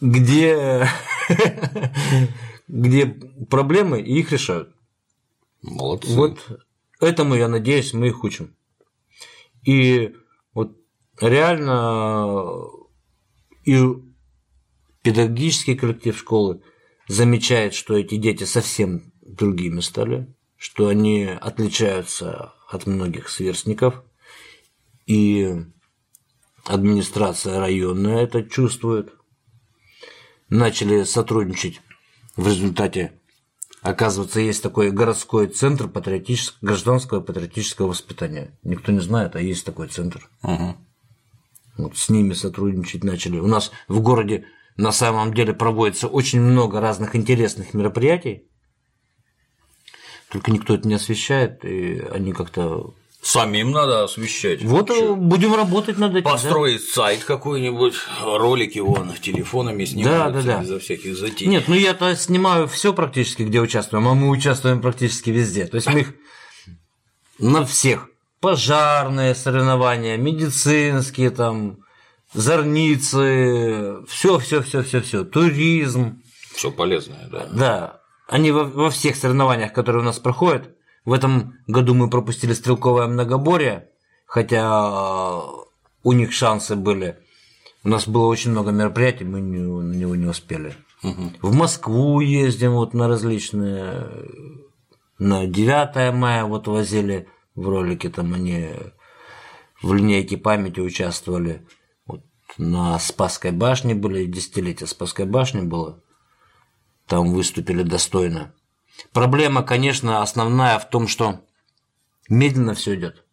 где 0.00 0.88
где 2.68 3.06
проблемы, 3.06 4.00
и 4.00 4.18
их 4.20 4.32
решают. 4.32 4.74
Молодцы. 5.62 6.14
Вот 6.14 6.38
этому, 7.00 7.34
я 7.34 7.48
надеюсь, 7.48 7.92
мы 7.92 8.08
их 8.08 8.24
учим. 8.24 8.54
И 9.64 10.14
вот 10.54 10.76
реально 11.20 12.54
и 13.66 13.78
педагогический 15.02 15.74
коллектив 15.74 16.16
школы 16.16 16.62
замечает, 17.08 17.74
что 17.74 17.96
эти 17.96 18.16
дети 18.16 18.44
совсем 18.44 19.12
другими 19.20 19.80
стали, 19.80 20.34
что 20.56 20.88
они 20.88 21.24
отличаются 21.24 22.54
от 22.68 22.86
многих 22.86 23.28
сверстников, 23.28 24.02
и 25.06 25.64
администрация 26.64 27.60
районная 27.60 28.22
это 28.22 28.42
чувствует. 28.42 29.12
Начали 30.48 31.02
сотрудничать 31.02 31.82
в 32.36 32.46
результате 32.46 33.12
Оказывается, 33.82 34.40
есть 34.40 34.64
такой 34.64 34.90
городской 34.90 35.46
центр 35.46 35.86
патриотического, 35.86 36.58
гражданского 36.60 37.20
патриотического 37.20 37.86
воспитания. 37.86 38.58
Никто 38.64 38.90
не 38.90 38.98
знает, 38.98 39.36
а 39.36 39.40
есть 39.40 39.64
такой 39.64 39.86
центр. 39.86 40.28
Угу. 40.42 40.76
Вот 41.76 41.96
с 41.96 42.08
ними 42.08 42.32
сотрудничать 42.32 43.04
начали. 43.04 43.38
У 43.38 43.46
нас 43.46 43.70
в 43.88 44.00
городе 44.00 44.46
на 44.76 44.92
самом 44.92 45.34
деле 45.34 45.52
проводится 45.52 46.08
очень 46.08 46.40
много 46.40 46.80
разных 46.80 47.16
интересных 47.16 47.74
мероприятий. 47.74 48.46
Только 50.30 50.50
никто 50.50 50.74
это 50.74 50.88
не 50.88 50.94
освещает, 50.94 51.64
и 51.64 52.02
они 52.12 52.32
как-то 52.32 52.94
Самим 53.26 53.72
надо 53.72 54.04
освещать. 54.04 54.62
Вот 54.62 54.88
Чё? 54.88 55.16
будем 55.16 55.52
работать 55.52 55.98
над 55.98 56.14
этим. 56.14 56.22
Построить 56.22 56.82
сайт 56.82 57.24
какой-нибудь, 57.24 57.94
ролики 58.22 58.78
вон 58.78 59.12
телефонами 59.20 59.84
снимаются 59.84 60.42
да, 60.42 60.54
да. 60.54 60.60
безо 60.60 60.78
всяких 60.78 61.16
затей. 61.16 61.48
Нет, 61.48 61.64
ну 61.66 61.74
я-то 61.74 62.14
снимаю 62.14 62.68
все 62.68 62.92
практически, 62.92 63.42
где 63.42 63.60
участвуем, 63.60 64.06
а 64.06 64.14
мы 64.14 64.28
участвуем 64.28 64.80
практически 64.80 65.30
везде. 65.30 65.66
То 65.66 65.74
есть 65.74 65.88
мы 65.88 66.00
их 66.00 66.14
на 67.40 67.66
всех. 67.66 68.08
Пожарные 68.40 69.34
соревнования, 69.34 70.16
медицинские 70.16 71.30
там, 71.30 71.78
зорницы, 72.32 74.04
все, 74.06 74.38
все, 74.38 74.62
все, 74.62 74.82
все, 74.82 75.00
все, 75.00 75.24
туризм. 75.24 76.22
Все 76.54 76.70
полезное, 76.70 77.28
да. 77.30 77.46
Да. 77.52 78.00
Они 78.28 78.50
во, 78.50 78.64
во 78.64 78.90
всех 78.90 79.16
соревнованиях, 79.16 79.72
которые 79.72 80.02
у 80.02 80.04
нас 80.04 80.18
проходят, 80.18 80.70
в 81.04 81.12
этом 81.12 81.54
году 81.66 81.94
мы 81.94 82.10
пропустили 82.10 82.52
стрелковое 82.52 83.06
многоборье, 83.06 83.88
хотя 84.26 85.40
у 86.02 86.12
них 86.12 86.32
шансы 86.32 86.76
были. 86.76 87.18
У 87.84 87.88
нас 87.88 88.08
было 88.08 88.26
очень 88.26 88.50
много 88.50 88.72
мероприятий, 88.72 89.24
мы 89.24 89.40
не, 89.40 89.58
на 89.58 89.94
него 89.94 90.16
не 90.16 90.26
успели. 90.26 90.74
Угу. 91.04 91.32
В 91.42 91.54
Москву 91.54 92.20
ездим 92.20 92.72
вот 92.72 92.94
на 92.94 93.06
различные. 93.06 94.08
На 95.18 95.46
9 95.46 96.14
мая 96.14 96.44
вот 96.44 96.66
возили 96.66 97.28
в 97.56 97.68
ролике, 97.68 98.10
там 98.10 98.34
они 98.34 98.70
в 99.82 99.92
линейке 99.92 100.36
памяти 100.36 100.80
участвовали. 100.80 101.66
Вот 102.06 102.22
на 102.58 102.98
Спасской 102.98 103.50
башне 103.50 103.94
были, 103.94 104.26
десятилетие 104.26 104.86
Спасской 104.86 105.24
башни 105.24 105.62
было. 105.62 106.02
Там 107.06 107.32
выступили 107.32 107.82
достойно. 107.82 108.54
Проблема, 109.12 109.62
конечно, 109.62 110.22
основная 110.22 110.78
в 110.78 110.88
том, 110.88 111.08
что 111.08 111.44
медленно 112.28 112.74
все 112.74 112.94
идет. 112.94 113.24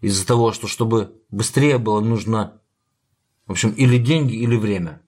Из-за 0.00 0.26
того, 0.26 0.52
что 0.52 0.68
чтобы 0.68 1.20
быстрее 1.30 1.78
было, 1.78 2.00
нужно, 2.00 2.60
в 3.46 3.52
общем, 3.52 3.70
или 3.70 3.98
деньги, 3.98 4.34
или 4.34 4.56
время. 4.56 5.02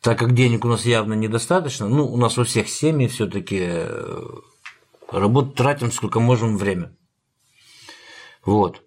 Так 0.00 0.18
как 0.18 0.34
денег 0.34 0.64
у 0.64 0.68
нас 0.68 0.84
явно 0.84 1.14
недостаточно, 1.14 1.88
ну, 1.88 2.06
у 2.06 2.16
нас 2.16 2.36
у 2.36 2.44
всех 2.44 2.68
семьи 2.68 3.06
все-таки 3.06 3.86
работу 5.10 5.52
тратим 5.52 5.92
сколько 5.92 6.18
можем 6.18 6.56
время. 6.56 6.94
Вот. 8.44 8.82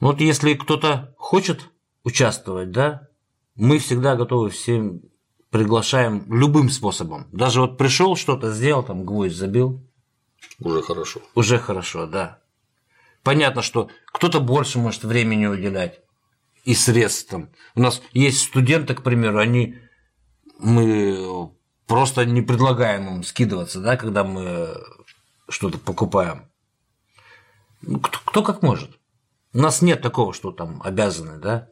Вот 0.00 0.20
если 0.20 0.54
кто-то 0.54 1.14
хочет 1.18 1.70
участвовать, 2.02 2.70
да, 2.70 3.08
мы 3.54 3.78
всегда 3.78 4.16
готовы 4.16 4.50
всем 4.50 5.02
приглашаем 5.50 6.24
любым 6.28 6.68
способом. 6.68 7.28
Даже 7.30 7.60
вот 7.60 7.78
пришел 7.78 8.16
что-то 8.16 8.50
сделал, 8.52 8.82
там 8.82 9.04
гвоздь 9.04 9.36
забил. 9.36 9.88
Уже 10.58 10.82
хорошо. 10.82 11.20
Уже 11.34 11.58
хорошо, 11.58 12.06
да. 12.06 12.40
Понятно, 13.22 13.62
что 13.62 13.88
кто-то 14.06 14.40
больше 14.40 14.78
может 14.78 15.04
времени 15.04 15.46
уделять 15.46 16.00
и 16.64 16.74
средств 16.74 17.30
там. 17.30 17.50
У 17.74 17.80
нас 17.80 18.02
есть 18.12 18.40
студенты, 18.40 18.94
к 18.94 19.02
примеру, 19.02 19.38
они 19.38 19.76
мы 20.58 21.50
просто 21.86 22.24
не 22.24 22.42
предлагаем 22.42 23.08
им 23.08 23.22
скидываться, 23.22 23.80
да, 23.80 23.96
когда 23.96 24.24
мы 24.24 24.76
что-то 25.48 25.78
покупаем. 25.78 26.50
Ну, 27.86 28.00
кто, 28.00 28.18
кто 28.24 28.42
как 28.42 28.62
может. 28.62 28.90
У 29.52 29.58
нас 29.58 29.82
нет 29.82 30.02
такого, 30.02 30.32
что 30.32 30.52
там 30.52 30.82
обязаны, 30.82 31.38
да. 31.38 31.68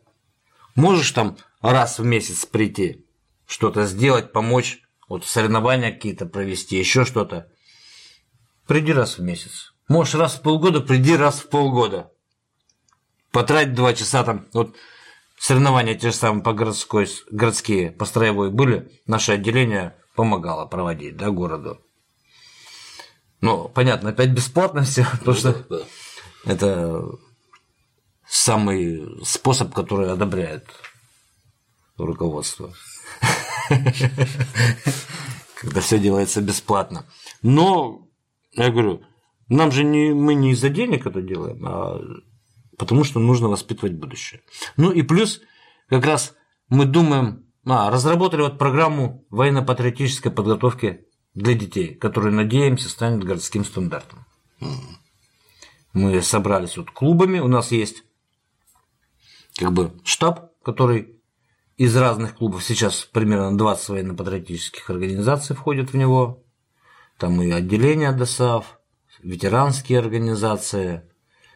Можешь 0.75 1.11
там 1.11 1.37
раз 1.61 1.99
в 1.99 2.05
месяц 2.05 2.47
прийти, 2.47 3.07
что-то 3.47 3.85
сделать, 3.87 4.33
помочь, 4.33 4.83
вот 5.09 5.27
соревнования 5.27 5.93
какие-то 5.93 6.27
провести, 6.27 6.79
еще 6.79 7.05
что-то. 7.05 7.51
Приди 8.67 8.93
раз 8.93 9.19
в 9.19 9.23
месяц. 9.23 9.75
Можешь 9.89 10.15
раз 10.15 10.37
в 10.37 10.43
полгода, 10.43 10.81
приди 10.81 11.17
раз 11.17 11.41
в 11.41 11.49
полгода. 11.49 12.13
Потрать 13.31 13.75
два 13.75 13.93
часа 13.95 14.25
там. 14.25 14.47
Вот 14.53 14.77
соревнования 15.39 15.95
те 15.95 16.11
же 16.11 16.17
самые 16.17 16.43
по 16.43 16.53
городской, 16.53 17.09
городские, 17.31 17.91
по 17.91 18.05
строевой 18.05 18.51
были. 18.51 18.91
Наше 19.07 19.33
отделение 19.33 19.97
помогало 20.15 20.67
проводить, 20.67 21.17
да, 21.17 21.31
городу. 21.31 21.85
Ну, 23.43 23.69
понятно, 23.69 24.11
опять 24.11 24.31
бесплатно 24.31 24.83
все, 24.85 25.05
потому 25.19 25.37
что 25.37 25.53
да. 25.69 25.81
это 26.45 27.05
самый 28.27 29.21
способ, 29.25 29.75
который 29.75 30.11
одобряет 30.11 30.65
руководство. 31.99 32.73
Когда 35.57 35.81
все 35.81 35.99
делается 35.99 36.41
бесплатно. 36.41 37.05
Но, 37.43 38.09
я 38.53 38.71
говорю, 38.71 39.03
нам 39.49 39.71
же 39.71 39.85
не, 39.85 40.13
мы 40.15 40.35
не 40.35 40.53
из-за 40.53 40.71
денег 40.71 41.07
это 41.07 41.21
делаем, 41.21 41.65
а 41.67 42.01
потому 42.79 43.05
что 43.05 43.21
нужно 43.21 43.49
воспитывать 43.49 43.95
будущее. 43.95 44.41
Ну 44.77 44.91
и 44.93 45.03
плюс, 45.03 45.41
как 45.89 46.05
раз 46.07 46.35
мы 46.69 46.85
думаем, 46.85 47.45
а, 47.67 47.91
разработали 47.91 48.43
вот 48.43 48.59
программу 48.59 49.25
военно-патриотической 49.31 50.33
подготовки 50.33 51.07
для 51.35 51.55
детей, 51.55 51.95
которая, 51.95 52.33
надеемся, 52.33 52.89
станет 52.89 53.25
городским 53.25 53.65
стандартом. 53.65 54.25
Мы 55.93 56.21
собрались 56.23 56.77
вот 56.77 56.91
клубами, 56.91 57.39
у 57.39 57.49
нас 57.49 57.73
есть 57.73 58.05
как 59.57 59.73
бы 59.73 59.93
штаб, 60.05 60.53
который 60.63 61.21
из 61.77 61.97
разных 61.97 62.37
клубов, 62.37 62.65
сейчас 62.65 63.05
примерно 63.05 63.57
20 63.57 63.89
военно-патриотических 63.89 64.89
организаций 64.89 65.57
входят 65.57 65.93
в 65.93 65.97
него, 65.97 66.45
там 67.19 67.41
и 67.43 67.51
отделения 67.51 68.13
ДОСАВ, 68.13 68.79
ветеранские 69.23 69.99
организации, 69.99 71.03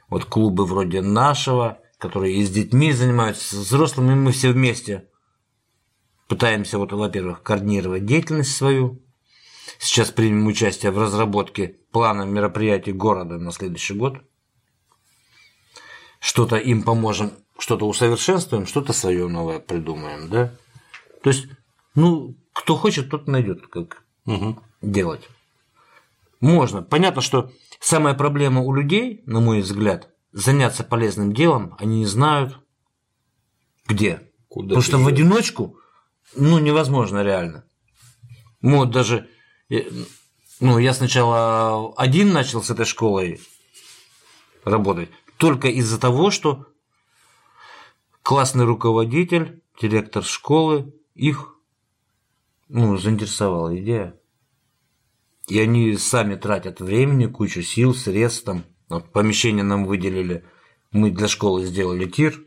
вот 0.09 0.25
клубы 0.25 0.67
вроде 0.67 1.01
нашего, 1.01 1.81
которые 1.99 2.37
и 2.37 2.45
с 2.45 2.51
детьми 2.51 2.93
занимаются, 2.93 3.57
с 3.57 3.59
взрослыми 3.59 4.15
мы 4.15 4.33
все 4.33 4.51
вместе 4.51 5.09
пытаемся, 6.29 6.79
вот, 6.79 6.93
во-первых, 6.93 7.43
координировать 7.43 8.05
деятельность 8.05 8.55
свою. 8.55 9.03
Сейчас 9.79 10.11
примем 10.11 10.47
участие 10.47 10.93
в 10.93 10.99
разработке 10.99 11.77
плана 11.91 12.23
мероприятий 12.23 12.93
города 12.93 13.39
на 13.39 13.53
следующий 13.53 13.95
год. 13.95 14.19
Что-то 16.21 16.57
им 16.57 16.83
поможем 16.83 17.33
что-то 17.59 17.89
усовершенствуем, 17.89 18.67
что-то 18.67 18.93
свое 18.93 19.29
новое 19.29 19.61
придумаем, 19.61 20.29
да? 20.29 20.53
То 21.23 21.31
есть, 21.31 21.47
ну, 21.95 22.37
кто 22.53 22.77
хочет, 22.77 23.11
тот 23.11 23.27
найдет, 23.27 23.67
как 23.69 24.05
угу. 24.27 24.61
делать. 24.83 25.29
Можно. 26.41 26.83
Понятно, 26.83 27.23
что 27.23 27.51
самая 27.81 28.15
проблема 28.15 28.61
у 28.61 28.75
людей, 28.75 29.23
на 29.27 29.41
мой 29.41 29.61
взгляд, 29.61 30.11
заняться 30.33 30.85
полезным 30.85 31.33
делом, 31.33 31.75
они 31.79 32.01
не 32.01 32.07
знают, 32.07 32.61
где. 33.87 34.31
Куда 34.49 34.69
Потому 34.69 34.83
что 34.83 34.99
в 34.99 35.07
одиночку, 35.07 35.79
ну, 36.35 36.59
невозможно 36.59 37.23
реально. 37.23 37.65
Мы 38.61 38.79
вот 38.79 38.91
даже, 38.91 39.29
ну, 39.69 40.79
я 40.79 40.95
сначала 40.95 41.93
один 41.95 42.33
начал 42.33 42.63
с 42.63 42.71
этой 42.71 42.85
школой 42.85 43.41
работать, 44.65 45.11
только 45.37 45.69
из-за 45.69 46.01
того, 46.01 46.31
что 46.31 46.67
классный 48.23 48.65
руководитель, 48.65 49.63
директор 49.81 50.25
школы, 50.25 50.95
их 51.15 51.57
ну, 52.69 52.97
заинтересовала 52.97 53.77
идея. 53.79 54.19
И 55.47 55.61
они 55.61 55.97
сами 55.97 56.35
тратят 56.35 56.81
времени, 56.81 57.27
кучу 57.27 57.63
сил, 57.63 57.95
средств. 57.95 58.45
Там, 58.45 58.65
вот, 58.89 59.13
помещение 59.13 59.63
нам 59.63 59.85
выделили. 59.85 60.45
Мы 60.91 61.11
для 61.11 61.29
школы 61.29 61.65
сделали 61.65 62.07
тир. 62.07 62.43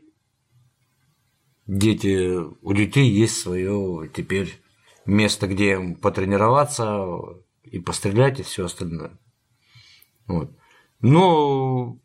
Дети, 1.65 2.35
у 2.61 2.73
детей 2.73 3.09
есть 3.09 3.37
свое 3.39 4.09
теперь 4.13 4.61
место, 5.05 5.47
где 5.47 5.79
потренироваться 6.01 7.05
и 7.63 7.79
пострелять 7.79 8.39
и 8.39 8.43
все 8.43 8.65
остальное. 8.65 9.11
Вот. 10.27 10.51
Но 11.01 11.97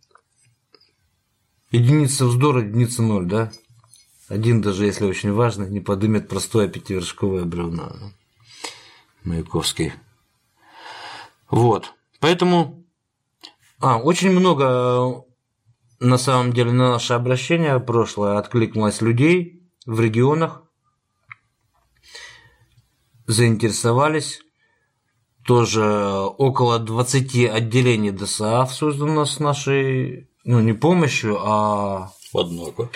единица 1.71 2.27
вздора, 2.27 2.63
единица 2.63 3.03
ноль, 3.03 3.27
да? 3.27 3.53
Один, 4.29 4.63
даже 4.63 4.87
если 4.87 5.05
очень 5.05 5.33
важно, 5.33 5.65
не 5.65 5.81
подымет 5.81 6.29
простое 6.29 6.69
пятивершковое 6.69 7.45
бревно. 7.45 8.13
Маяковский. 9.23 9.93
Вот. 11.51 11.93
Поэтому 12.21 12.85
а, 13.81 13.99
очень 13.99 14.31
много 14.31 15.25
на 16.01 16.19
самом 16.19 16.53
деле 16.53 16.73
на 16.73 16.91
наше 16.93 17.15
обращение 17.15 17.79
прошлое 17.81 18.39
откликнулось 18.39 19.01
людей 19.03 19.63
в 19.87 20.01
регионах, 20.01 20.63
заинтересовались. 23.27 24.41
Тоже 25.47 25.85
около 25.85 26.79
20 26.79 27.51
отделений 27.51 28.11
ДСАФ 28.11 28.73
создано 28.73 29.27
с 29.27 29.41
нашей, 29.41 30.29
ну, 30.45 30.61
не 30.61 30.73
помощью, 30.73 31.39
а 31.41 32.13
Однако. 32.33 32.89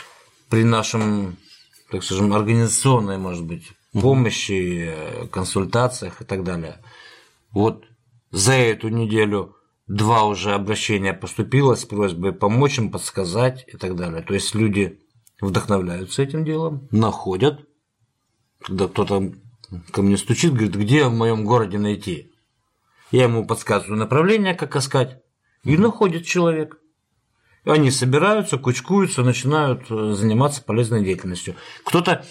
при 0.49 0.65
нашем, 0.65 1.37
так 1.91 2.03
скажем, 2.03 2.33
организационной, 2.33 3.19
может 3.19 3.45
быть, 3.45 3.69
помощи, 3.93 4.95
консультациях 5.31 6.23
и 6.23 6.25
так 6.25 6.43
далее. 6.43 6.79
Вот 7.53 7.85
за 8.31 8.55
эту 8.55 8.89
неделю 8.89 9.57
два 9.87 10.25
уже 10.25 10.53
обращения 10.53 11.13
поступило 11.13 11.75
с 11.75 11.85
просьбой 11.85 12.33
помочь 12.33 12.79
им, 12.79 12.91
подсказать 12.91 13.65
и 13.69 13.77
так 13.77 13.97
далее. 13.97 14.23
То 14.23 14.35
есть 14.35 14.55
люди 14.55 15.01
вдохновляются 15.41 16.23
этим 16.23 16.45
делом, 16.45 16.89
находят, 16.91 17.67
когда 18.61 18.89
кто-то 18.89 19.33
ко 19.93 20.03
мне 20.03 20.17
стучит, 20.17 20.53
говорит, 20.53 20.75
где 20.75 21.05
в 21.07 21.13
моем 21.13 21.45
городе 21.45 21.79
найти. 21.79 22.33
Я 23.11 23.25
ему 23.25 23.47
подсказываю 23.47 23.99
направление, 23.99 24.55
как 24.55 24.77
искать, 24.77 25.23
и 25.65 25.77
находит 25.77 26.27
человек. 26.27 26.79
Они 27.65 27.91
собираются, 27.91 28.59
кучкуются, 28.59 29.23
начинают 29.23 29.91
э, 29.91 30.13
заниматься 30.13 30.63
полезной 30.63 31.05
деятельностью. 31.05 31.57
Кто-то 31.85 32.25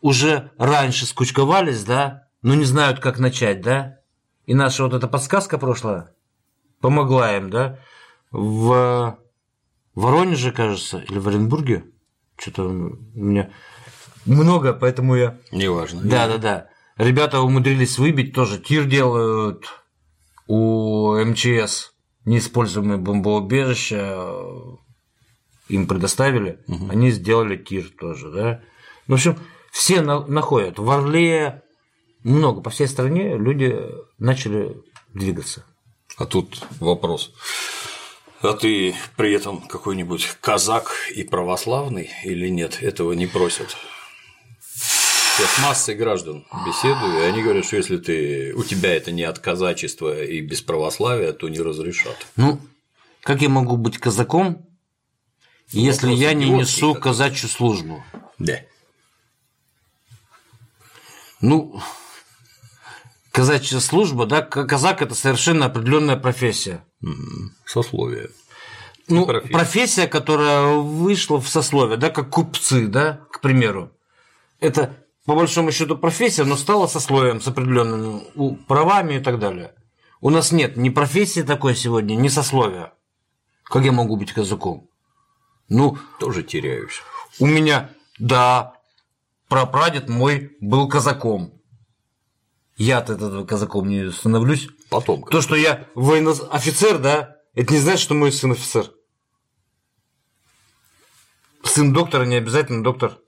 уже 0.00 0.50
раньше 0.58 1.06
скучковались, 1.06 1.84
да, 1.84 2.28
но 2.42 2.54
не 2.54 2.64
знают, 2.64 3.00
как 3.00 3.18
начать, 3.18 3.60
да. 3.60 3.98
И 4.46 4.54
наша 4.54 4.84
вот 4.84 4.94
эта 4.94 5.06
подсказка 5.08 5.58
прошлая 5.58 6.14
помогла 6.80 7.36
им, 7.36 7.50
да. 7.50 7.78
В 8.30 9.18
Воронеже, 9.94 10.50
кажется, 10.50 10.98
или 10.98 11.18
в 11.18 11.28
Оренбурге, 11.28 11.84
что-то 12.36 12.64
у 12.64 12.72
меня 13.14 13.50
много, 14.26 14.72
поэтому 14.72 15.16
я 15.16 15.38
Неважно. 15.52 16.00
да, 16.02 16.26
да, 16.28 16.38
да. 16.38 16.68
Ребята 16.96 17.40
умудрились 17.40 17.98
выбить 17.98 18.32
тоже. 18.34 18.58
Тир 18.58 18.84
делают 18.84 19.64
у 20.46 21.16
МЧС 21.16 21.92
неиспользуемые 22.24 22.98
бомбоубежища 22.98 24.16
им 25.68 25.86
предоставили, 25.86 26.58
они 26.90 27.10
сделали 27.10 27.56
тир 27.56 27.90
тоже, 27.98 28.30
да. 28.30 28.60
Ну, 29.06 29.16
в 29.16 29.18
общем, 29.18 29.38
все 29.72 30.00
на- 30.02 30.26
находят. 30.26 30.78
В 30.78 30.90
Орле 30.90 31.62
много, 32.22 32.60
по 32.60 32.70
всей 32.70 32.86
стране 32.86 33.36
люди 33.36 33.78
начали 34.18 34.76
двигаться. 35.14 35.64
А 36.16 36.26
тут 36.26 36.62
вопрос. 36.80 37.32
А 38.42 38.52
ты 38.52 38.94
при 39.16 39.32
этом 39.32 39.62
какой-нибудь 39.62 40.36
казак 40.40 40.92
и 41.14 41.24
православный 41.24 42.10
или 42.24 42.48
нет? 42.48 42.82
Этого 42.82 43.12
не 43.12 43.26
просят. 43.26 43.76
Я 45.38 45.46
с 45.46 45.58
массой 45.62 45.96
граждан 45.96 46.46
беседую, 46.64 47.18
и 47.18 47.24
они 47.26 47.42
говорят, 47.42 47.64
что 47.64 47.76
если 47.76 47.96
ты, 47.98 48.52
у 48.54 48.62
тебя 48.62 48.94
это 48.94 49.10
не 49.10 49.24
от 49.24 49.40
казачества 49.40 50.22
и 50.22 50.40
без 50.40 50.62
православия, 50.62 51.32
то 51.32 51.48
не 51.48 51.58
разрешат. 51.60 52.16
Ну, 52.36 52.60
как 53.22 53.42
я 53.42 53.48
могу 53.48 53.76
быть 53.76 53.98
казаком, 53.98 54.64
если 55.70 56.06
вопрос 56.06 56.20
я 56.20 56.34
не 56.34 56.50
несу 56.50 56.94
какой. 56.94 57.10
казачью 57.10 57.48
службу? 57.48 58.04
Да. 58.38 58.60
Ну, 61.40 61.80
казачья 63.32 63.80
служба, 63.80 64.26
да, 64.26 64.40
казак– 64.42 65.02
это 65.02 65.16
совершенно 65.16 65.66
определенная 65.66 66.16
профессия. 66.16 66.84
Сословие. 67.66 68.30
Ну, 69.08 69.26
Профессия. 69.26 69.52
профессия. 69.52 70.06
которая 70.06 70.76
вышла 70.76 71.40
в 71.40 71.48
сословие, 71.48 71.96
да, 71.96 72.08
как 72.10 72.30
купцы, 72.30 72.86
да, 72.86 73.26
к 73.32 73.40
примеру. 73.40 73.90
Это, 74.60 74.96
по 75.24 75.34
большому 75.34 75.72
счету, 75.72 75.96
профессия, 75.96 76.44
но 76.44 76.56
стала 76.56 76.86
сословием 76.86 77.40
с 77.40 77.48
определенными 77.48 78.56
правами 78.66 79.14
и 79.14 79.20
так 79.20 79.38
далее. 79.38 79.74
У 80.20 80.30
нас 80.30 80.52
нет 80.52 80.76
ни 80.76 80.90
профессии 80.90 81.40
такой 81.40 81.74
сегодня, 81.74 82.14
ни 82.14 82.28
сословия. 82.28 82.92
Как 83.64 83.84
я 83.84 83.92
могу 83.92 84.16
быть 84.16 84.32
казаком? 84.32 84.88
Ну, 85.68 85.98
Тоже 86.20 86.42
теряюсь. 86.42 87.02
у 87.40 87.46
меня, 87.46 87.90
да, 88.18 88.74
прапрадед 89.48 90.08
мой 90.08 90.56
был 90.60 90.88
казаком. 90.88 91.54
Я 92.76 92.98
от 92.98 93.08
этого 93.08 93.44
казаком 93.46 93.88
не 93.88 94.10
становлюсь. 94.10 94.68
Потом. 94.90 95.22
То, 95.24 95.40
что 95.40 95.54
я 95.54 95.86
военно 95.94 96.32
офицер, 96.50 96.98
да, 96.98 97.36
это 97.54 97.72
не 97.72 97.78
значит, 97.78 98.00
что 98.00 98.14
мой 98.14 98.30
сын 98.32 98.52
офицер. 98.52 98.90
Сын 101.62 101.92
доктора 101.92 102.24
не 102.24 102.36
обязательно 102.36 102.82
доктор. 102.84 103.18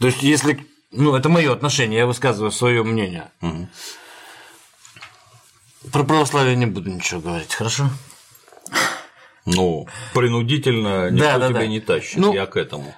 То 0.00 0.06
есть, 0.06 0.22
если... 0.22 0.66
Ну, 0.90 1.14
это 1.14 1.28
мое 1.28 1.52
отношение, 1.52 1.98
я 1.98 2.06
высказываю 2.06 2.50
свое 2.50 2.82
мнение. 2.82 3.30
Про 5.92 6.04
православие 6.04 6.56
не 6.56 6.66
буду 6.66 6.90
ничего 6.90 7.20
говорить, 7.20 7.54
хорошо? 7.54 7.88
Ну, 9.46 9.86
принудительно 10.14 11.10
никто 11.10 11.24
Да, 11.24 11.38
да, 11.38 11.48
тебя 11.48 11.60
да. 11.60 11.66
не 11.66 11.80
тащит. 11.80 12.18
Ну- 12.18 12.34
Я 12.34 12.46
к 12.46 12.56
этому. 12.56 12.94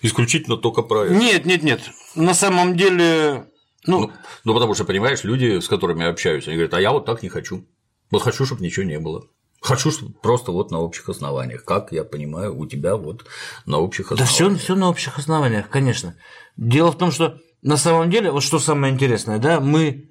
Исключительно 0.00 0.56
только 0.56 0.82
про 0.82 1.04
это. 1.04 1.14
Нет, 1.14 1.44
нет, 1.46 1.62
нет. 1.62 1.80
На 2.14 2.34
самом 2.34 2.76
деле... 2.76 3.46
Ну, 3.86 4.00
Ну, 4.00 4.12
ну, 4.44 4.54
потому 4.54 4.74
что, 4.74 4.84
понимаешь, 4.84 5.24
люди, 5.24 5.58
с 5.60 5.68
которыми 5.68 6.02
я 6.02 6.10
общаюсь, 6.10 6.46
они 6.46 6.56
говорят, 6.56 6.74
а 6.74 6.80
я 6.80 6.92
вот 6.92 7.04
так 7.04 7.22
не 7.22 7.28
хочу. 7.28 7.66
Вот 8.10 8.22
хочу, 8.22 8.44
чтобы 8.46 8.62
ничего 8.62 8.84
не 8.84 8.98
было. 8.98 9.26
Хочу, 9.62 9.92
чтобы 9.92 10.12
просто 10.14 10.50
вот 10.50 10.70
на 10.72 10.80
общих 10.80 11.08
основаниях. 11.08 11.64
Как 11.64 11.92
я 11.92 12.02
понимаю, 12.04 12.56
у 12.58 12.66
тебя 12.66 12.96
вот 12.96 13.24
на 13.64 13.78
общих 13.78 14.08
Да 14.08 14.24
основаниях. 14.24 14.58
все, 14.58 14.64
все 14.64 14.74
на 14.74 14.88
общих 14.88 15.18
основаниях, 15.18 15.68
конечно. 15.68 16.16
Дело 16.56 16.90
в 16.90 16.98
том, 16.98 17.12
что 17.12 17.38
на 17.62 17.76
самом 17.76 18.10
деле, 18.10 18.32
вот 18.32 18.42
что 18.42 18.58
самое 18.58 18.92
интересное, 18.92 19.38
да, 19.38 19.60
мы, 19.60 20.10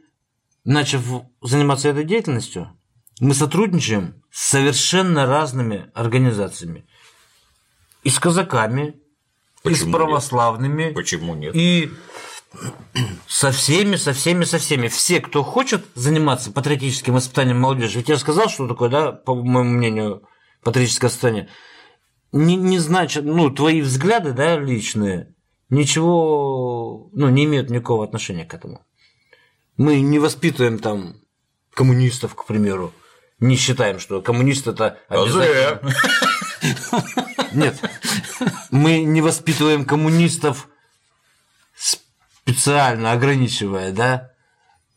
начав 0.64 1.04
заниматься 1.42 1.90
этой 1.90 2.06
деятельностью, 2.06 2.70
мы 3.20 3.34
сотрудничаем 3.34 4.24
с 4.32 4.52
совершенно 4.52 5.26
разными 5.26 5.92
организациями. 5.94 6.86
И 8.04 8.10
с 8.10 8.20
казаками, 8.20 8.96
и 9.64 9.70
Почему 9.70 9.76
с 9.78 9.84
нет? 9.86 9.96
православными, 9.96 10.92
Почему 10.94 11.36
нет? 11.36 11.52
и 11.56 11.92
со 13.28 13.52
всеми, 13.52 13.96
со 13.96 14.14
всеми, 14.14 14.44
со 14.44 14.58
всеми. 14.58 14.88
Все, 14.88 15.20
кто 15.20 15.44
хочет 15.44 15.86
заниматься 15.96 16.52
патриотическим 16.52 17.14
воспитанием 17.14 17.60
молодежи, 17.60 18.00
ведь 18.00 18.10
я 18.10 18.18
сказал, 18.18 18.50
что 18.50 18.68
такое, 18.68 18.90
да, 18.90 19.12
по 19.12 19.36
моему 19.36 19.72
мнению, 19.72 20.24
патриотическое 20.64 21.10
воспитание, 21.10 21.50
не, 22.32 22.56
не 22.56 22.80
значит, 22.80 23.26
ну, 23.26 23.50
твои 23.50 23.82
взгляды, 23.82 24.34
да, 24.34 24.58
личные, 24.58 25.34
ничего, 25.70 27.10
ну, 27.14 27.30
не 27.30 27.46
имеют 27.46 27.70
никакого 27.70 28.04
отношения 28.04 28.46
к 28.46 28.54
этому. 28.54 28.86
Мы 29.78 30.02
не 30.02 30.20
воспитываем 30.20 30.80
там 30.80 31.16
коммунистов, 31.74 32.36
к 32.36 32.46
примеру, 32.46 32.94
не 33.40 33.56
считаем, 33.56 34.00
что 34.00 34.22
коммунист 34.22 34.68
это 34.68 35.00
А 35.10 35.24
обязательно... 35.24 35.94
Нет, 37.54 37.80
мы 38.70 39.02
не 39.02 39.22
воспитываем 39.22 39.84
коммунистов 39.84 40.70
специально 42.52 43.14
ограничивая, 43.14 43.92
да. 43.92 44.32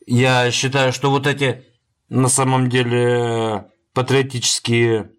Я 0.05 0.51
считаю, 0.51 0.91
что 0.91 1.09
вот 1.09 1.25
эти 1.25 1.65
на 2.09 2.27
самом 2.27 2.69
деле 2.69 3.71
патриотические, 3.93 5.11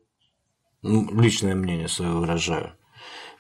личное 0.82 1.54
мнение 1.54 1.88
свое 1.88 2.12
выражаю, 2.12 2.74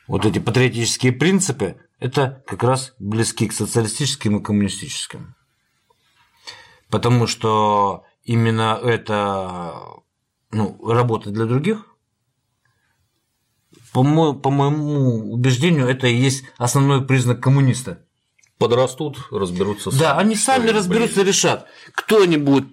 вот 0.08 0.24
эти 0.24 0.38
патриотические 0.38 1.12
принципы, 1.12 1.76
это 1.98 2.42
как 2.46 2.62
раз 2.62 2.94
близки 2.98 3.46
к 3.46 3.52
социалистическим 3.52 4.38
и 4.38 4.42
коммунистическим. 4.42 5.34
Потому 6.90 7.26
что 7.26 8.04
именно 8.24 8.78
это 8.82 9.74
ну, 10.52 10.78
работа 10.86 11.30
для 11.30 11.44
других, 11.44 11.84
по, 13.92 14.02
мо- 14.02 14.34
по 14.34 14.50
моему 14.50 15.32
убеждению, 15.32 15.86
это 15.86 16.06
и 16.06 16.16
есть 16.16 16.44
основной 16.56 17.06
признак 17.06 17.42
коммуниста. 17.42 18.05
Подрастут, 18.58 19.18
разберутся 19.30 19.90
сами. 19.90 20.00
Да, 20.00 20.18
они 20.18 20.34
сами 20.34 20.70
разберутся 20.70 21.16
блин. 21.16 21.26
решат. 21.28 21.66
Кто-нибудь 21.92 22.64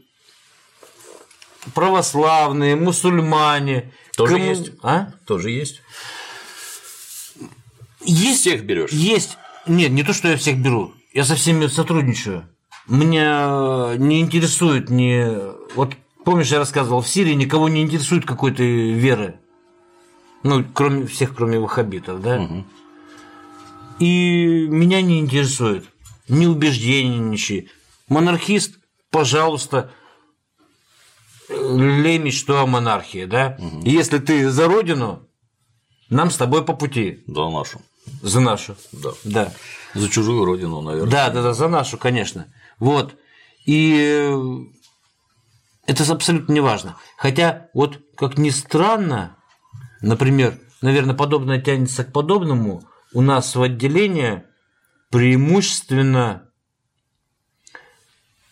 православные, 1.74 2.76
мусульмане. 2.76 3.92
Тоже 4.16 4.34
кому- 4.34 4.46
есть. 4.46 4.72
А? 4.82 5.08
Тоже 5.28 5.50
есть. 5.50 5.82
Есть. 8.02 8.42
Всех 8.42 8.64
берешь. 8.66 8.92
Есть. 8.92 9.38
Нет, 9.68 9.92
не 9.92 10.04
то, 10.04 10.14
что 10.14 10.28
я 10.30 10.38
всех 10.38 10.58
беру. 10.58 10.94
Я 11.14 11.24
со 11.26 11.36
всеми 11.36 11.68
сотрудничаю. 11.68 12.48
Меня 12.88 13.94
не 13.98 14.20
интересует 14.20 14.90
ни... 14.90 15.26
Вот 15.76 15.94
помнишь, 16.26 16.52
я 16.52 16.60
рассказывал, 16.60 17.02
в 17.02 17.08
Сирии 17.08 17.34
никого 17.34 17.70
не 17.70 17.82
интересует 17.82 18.26
какой-то 18.26 18.64
веры. 18.64 19.40
Ну, 20.44 20.66
кроме 20.74 21.08
всех, 21.08 21.34
кроме 21.36 21.60
ваххабитов, 21.60 22.22
да? 22.22 22.66
И 24.00 24.68
меня 24.70 25.02
не 25.02 25.20
интересует 25.20 25.86
ни 26.28 26.46
убеждения, 26.46 27.18
ничьи. 27.18 27.70
Монархист, 28.08 28.80
пожалуйста, 29.12 29.92
лей 31.50 32.18
мечту 32.18 32.56
о 32.56 32.66
монархии, 32.66 33.26
да? 33.26 33.58
И 33.84 33.92
если 33.92 34.20
ты 34.20 34.50
за 34.50 34.68
родину, 34.68 35.28
нам 36.10 36.32
с 36.32 36.38
тобой 36.38 36.64
по 36.64 36.74
пути. 36.74 37.24
За 37.28 37.50
нашу. 37.50 37.82
За 38.22 38.40
нашу. 38.40 38.76
Да. 38.92 39.12
Да. 39.24 39.54
За 39.94 40.10
чужую 40.10 40.46
родину, 40.46 40.82
наверное. 40.82 41.12
Да, 41.12 41.30
да, 41.30 41.42
да, 41.42 41.54
за 41.54 41.68
нашу, 41.68 41.98
конечно. 41.98 42.48
Вот. 42.80 43.16
И 43.66 43.98
э, 44.00 44.36
это 45.86 46.12
абсолютно 46.12 46.52
не 46.52 46.60
важно. 46.60 46.98
Хотя, 47.18 47.70
вот 47.74 48.00
как 48.16 48.38
ни 48.38 48.50
странно, 48.50 49.38
например, 50.02 50.60
наверное, 50.82 51.16
подобное 51.16 51.62
тянется 51.62 52.04
к 52.04 52.12
подобному, 52.12 52.84
у 53.14 53.22
нас 53.22 53.56
в 53.56 53.62
отделении 53.62 54.44
преимущественно, 55.10 56.50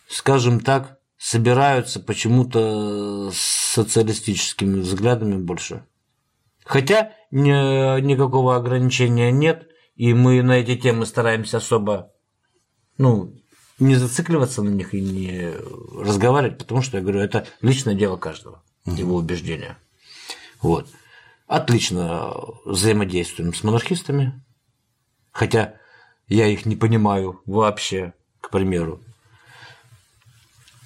скажем 0.08 0.60
так, 0.60 1.00
собираются 1.18 2.00
почему-то 2.00 3.32
с 3.32 3.38
социалистическими 3.38 4.80
взглядами 4.80 5.38
больше. 5.38 5.86
Хотя 6.64 7.14
ни, 7.32 8.02
никакого 8.02 8.56
ограничения 8.56 9.32
нет, 9.32 9.68
и 9.96 10.14
мы 10.14 10.42
на 10.42 10.54
эти 10.54 10.76
темы 10.76 11.06
стараемся 11.06 11.58
особо 11.58 12.12
ну, 12.98 13.36
не 13.80 13.96
зацикливаться 13.96 14.62
на 14.62 14.70
них 14.70 14.94
и 14.94 15.02
не 15.02 15.54
разговаривать, 16.00 16.60
потому 16.60 16.82
что 16.82 16.98
я 16.98 17.04
говорю, 17.04 17.20
это 17.20 17.48
личное 17.62 17.96
дело 17.96 18.16
каждого, 18.16 18.64
его 18.86 19.16
убеждения. 19.16 19.78
Вот. 20.62 20.88
Отлично 21.48 22.34
взаимодействуем 22.64 23.54
с 23.54 23.64
монархистами, 23.64 24.44
хотя 25.32 25.76
я 26.28 26.48
их 26.48 26.66
не 26.66 26.76
понимаю 26.76 27.42
вообще, 27.46 28.14
к 28.40 28.50
примеру. 28.50 29.04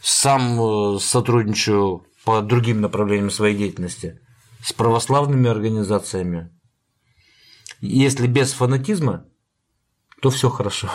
Сам 0.01 0.59
э, 0.59 0.99
сотрудничаю 0.99 2.05
по 2.23 2.41
другим 2.41 2.81
направлениям 2.81 3.31
своей 3.31 3.55
деятельности 3.55 4.19
с 4.63 4.73
православными 4.73 5.49
организациями. 5.49 6.51
Если 7.81 8.27
без 8.27 8.53
фанатизма, 8.53 9.25
то 10.21 10.29
все 10.29 10.49
хорошо. 10.49 10.89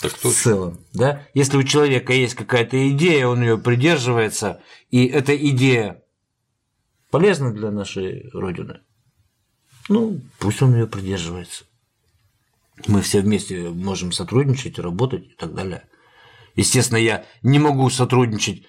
Так 0.00 0.12
в 0.12 0.30
целом, 0.30 0.78
да? 0.92 1.26
Если 1.32 1.56
у 1.56 1.62
человека 1.62 2.12
есть 2.12 2.34
какая-то 2.34 2.90
идея, 2.90 3.28
он 3.28 3.40
ее 3.40 3.56
придерживается, 3.56 4.60
и 4.90 5.06
эта 5.06 5.34
идея 5.36 6.02
полезна 7.10 7.52
для 7.52 7.70
нашей 7.70 8.28
Родины, 8.32 8.80
ну, 9.88 10.20
пусть 10.38 10.60
он 10.60 10.74
ее 10.74 10.86
придерживается. 10.86 11.64
Мы 12.86 13.00
все 13.02 13.20
вместе 13.20 13.70
можем 13.70 14.12
сотрудничать, 14.12 14.78
работать 14.78 15.26
и 15.26 15.34
так 15.34 15.54
далее. 15.54 15.88
Естественно, 16.54 16.98
я 16.98 17.24
не 17.42 17.58
могу 17.58 17.88
сотрудничать 17.90 18.64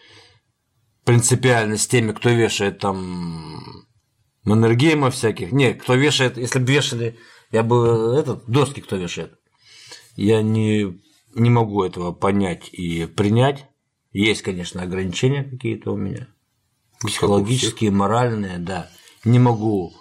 принципиально 1.03 1.77
с 1.77 1.87
теми, 1.87 2.11
кто 2.11 2.29
вешает 2.29 2.79
там 2.79 3.85
Маннергейма 4.43 5.11
всяких. 5.11 5.51
Не, 5.51 5.73
кто 5.73 5.95
вешает, 5.95 6.37
если 6.37 6.59
бы 6.59 6.71
вешали, 6.71 7.17
я 7.51 7.63
бы 7.63 8.15
этот, 8.17 8.45
доски 8.47 8.81
кто 8.81 8.95
вешает. 8.95 9.37
Я 10.15 10.41
не 10.41 10.99
не 11.35 11.49
могу 11.49 11.83
этого 11.83 12.11
понять 12.11 12.69
и 12.71 13.05
принять. 13.05 13.67
Есть, 14.11 14.41
конечно, 14.41 14.81
ограничения 14.81 15.43
какие-то 15.43 15.91
у 15.93 15.97
меня. 15.97 16.27
Психологические, 16.99 17.91
моральные, 17.91 18.57
да. 18.57 18.89
Не 19.23 19.37
могу 19.37 19.93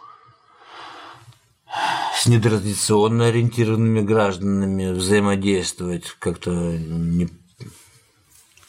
с 2.17 2.27
нетрадиционно 2.27 3.27
ориентированными 3.27 4.01
гражданами 4.01 4.93
взаимодействовать 4.93 6.17
как-то 6.19 6.51
не 6.51 7.29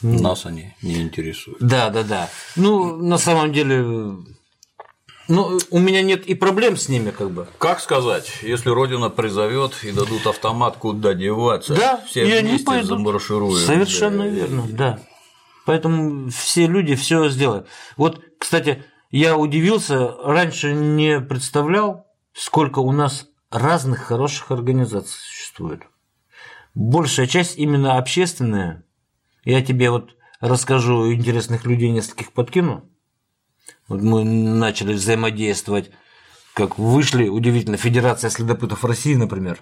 нас 0.01 0.45
они 0.45 0.75
не 0.83 1.01
интересуют. 1.01 1.57
Да, 1.59 1.89
да, 1.89 2.03
да. 2.03 2.29
Ну, 2.55 2.97
на 2.97 3.17
самом 3.17 3.51
деле, 3.51 3.81
ну, 5.27 5.59
у 5.71 5.79
меня 5.79 6.03
нет 6.03 6.25
и 6.27 6.35
проблем 6.35 6.77
с 6.77 6.87
ними, 6.87 7.09
как 7.09 7.31
бы. 7.31 7.47
Как 7.57 7.79
сказать, 7.79 8.31
если 8.43 8.69
Родина 8.69 9.09
призовет 9.09 9.83
и 9.83 9.91
дадут 9.91 10.27
автомат, 10.27 10.77
куда 10.77 11.13
деваться, 11.15 11.73
да, 11.73 12.03
все 12.05 12.27
я 12.27 12.41
вместе 12.41 12.57
не 12.57 12.63
пойду. 12.63 13.19
Совершенно 13.19 14.23
да. 14.23 14.29
верно, 14.29 14.63
да. 14.69 14.99
Поэтому 15.65 16.29
все 16.29 16.67
люди 16.67 16.95
все 16.95 17.27
сделают. 17.29 17.67
Вот, 17.97 18.21
кстати, 18.37 18.83
я 19.09 19.35
удивился, 19.35 20.15
раньше 20.23 20.73
не 20.73 21.19
представлял, 21.19 22.05
сколько 22.33 22.79
у 22.79 22.91
нас 22.91 23.27
разных 23.49 23.99
хороших 23.99 24.51
организаций 24.51 25.19
существует. 25.19 25.83
Большая 26.73 27.27
часть 27.27 27.57
именно 27.57 27.97
общественная. 27.97 28.83
Я 29.43 29.63
тебе 29.63 29.89
вот 29.89 30.15
расскажу 30.39 31.11
интересных 31.13 31.65
людей 31.65 31.89
нескольких 31.89 32.31
подкину. 32.33 32.89
Вот 33.87 34.01
мы 34.01 34.23
начали 34.23 34.93
взаимодействовать, 34.93 35.91
как 36.53 36.77
вышли, 36.77 37.27
удивительно, 37.27 37.77
Федерация 37.77 38.29
следопытов 38.29 38.83
России, 38.83 39.15
например. 39.15 39.61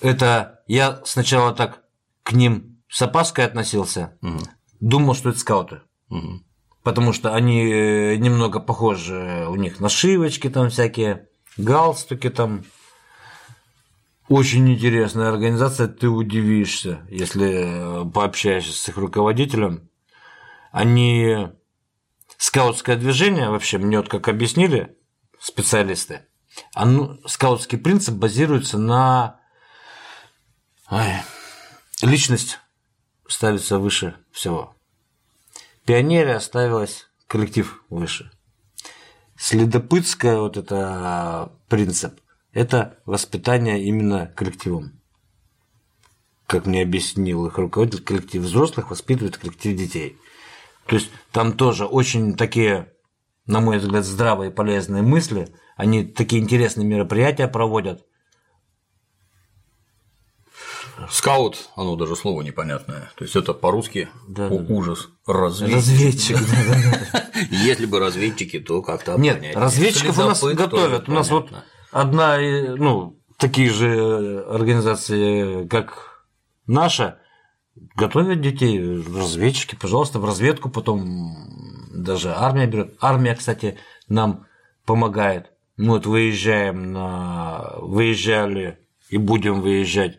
Это 0.00 0.62
я 0.66 1.02
сначала 1.04 1.52
так 1.52 1.84
к 2.22 2.32
ним 2.32 2.82
с 2.88 3.02
опаской 3.02 3.44
относился, 3.44 4.16
Угу. 4.22 4.38
думал, 4.80 5.14
что 5.14 5.30
это 5.30 5.38
скауты. 5.38 5.80
Угу. 6.10 6.42
Потому 6.82 7.12
что 7.12 7.34
они 7.34 7.64
э, 7.64 8.16
немного 8.16 8.60
похожи, 8.60 9.46
у 9.48 9.56
них 9.56 9.80
нашивочки 9.80 10.48
там 10.48 10.70
всякие, 10.70 11.27
галстуки 11.58 12.30
там. 12.30 12.64
Очень 14.28 14.70
интересная 14.70 15.30
организация, 15.30 15.88
ты 15.88 16.08
удивишься, 16.08 17.00
если 17.08 18.02
э, 18.06 18.10
пообщаешься 18.10 18.72
с 18.72 18.88
их 18.88 18.98
руководителем. 18.98 19.88
Они 20.70 21.48
скаутское 22.36 22.96
движение, 22.96 23.48
вообще, 23.48 23.78
мне 23.78 23.96
вот 23.96 24.10
как 24.10 24.28
объяснили 24.28 24.98
специалисты, 25.40 26.26
оно, 26.74 27.18
скаутский 27.26 27.78
принцип 27.78 28.16
базируется 28.16 28.76
на 28.76 29.40
ой, 30.90 31.22
личность 32.02 32.58
ставится 33.28 33.78
выше 33.78 34.16
всего. 34.30 34.74
Пионере 35.86 36.34
оставилась 36.34 37.06
коллектив 37.26 37.82
выше. 37.88 38.30
Следопытское 39.38 40.36
вот 40.38 40.56
это 40.56 41.52
принцип– 41.68 42.20
это 42.52 42.98
воспитание 43.06 43.84
именно 43.84 44.26
коллективом. 44.34 45.00
Как 46.48 46.66
мне 46.66 46.82
объяснил 46.82 47.46
их 47.46 47.56
руководитель, 47.56 48.02
коллектив 48.02 48.42
взрослых 48.42 48.90
воспитывает 48.90 49.38
коллектив 49.38 49.76
детей. 49.76 50.18
То 50.86 50.96
есть 50.96 51.10
там 51.30 51.52
тоже 51.52 51.86
очень 51.86 52.34
такие, 52.34 52.92
на 53.46 53.60
мой 53.60 53.78
взгляд, 53.78 54.04
здравые 54.04 54.50
и 54.50 54.54
полезные 54.54 55.02
мысли. 55.02 55.54
Они 55.76 56.04
такие 56.04 56.42
интересные 56.42 56.86
мероприятия 56.86 57.46
проводят. 57.46 58.04
Скаут, 61.10 61.70
оно 61.76 61.96
даже 61.96 62.16
слово 62.16 62.42
непонятное. 62.42 63.10
То 63.16 63.24
есть 63.24 63.36
это 63.36 63.54
по-русски 63.54 64.08
Да, 64.26 64.48
да, 64.48 64.58
да. 64.58 64.74
ужас. 64.74 65.08
Разведчик. 65.26 65.76
Разведчик. 65.76 66.36
да-да-да. 66.36 67.30
Если 67.50 67.86
бы 67.86 67.98
разведчики, 67.98 68.58
то 68.58 68.82
как-то 68.82 69.16
Нет, 69.18 69.42
разведчиков 69.54 70.18
у 70.18 70.22
нас 70.22 70.42
готовят. 70.42 71.08
У 71.08 71.12
нас 71.12 71.30
вот 71.30 71.50
одна, 71.90 72.38
ну, 72.38 73.18
такие 73.38 73.70
же 73.70 74.44
организации, 74.48 75.66
как 75.68 76.24
наша, 76.66 77.18
готовят 77.94 78.40
детей, 78.40 78.78
разведчики, 78.80 79.74
пожалуйста, 79.74 80.18
в 80.18 80.24
разведку, 80.24 80.68
потом 80.68 81.34
даже 81.94 82.32
армия 82.34 82.66
берет. 82.66 82.94
Армия, 83.00 83.34
кстати, 83.34 83.78
нам 84.08 84.46
помогает. 84.84 85.52
Мы 85.76 85.90
вот 85.94 86.06
выезжаем 86.06 86.92
на... 86.92 87.74
выезжали 87.78 88.78
и 89.10 89.16
будем 89.16 89.60
выезжать. 89.60 90.18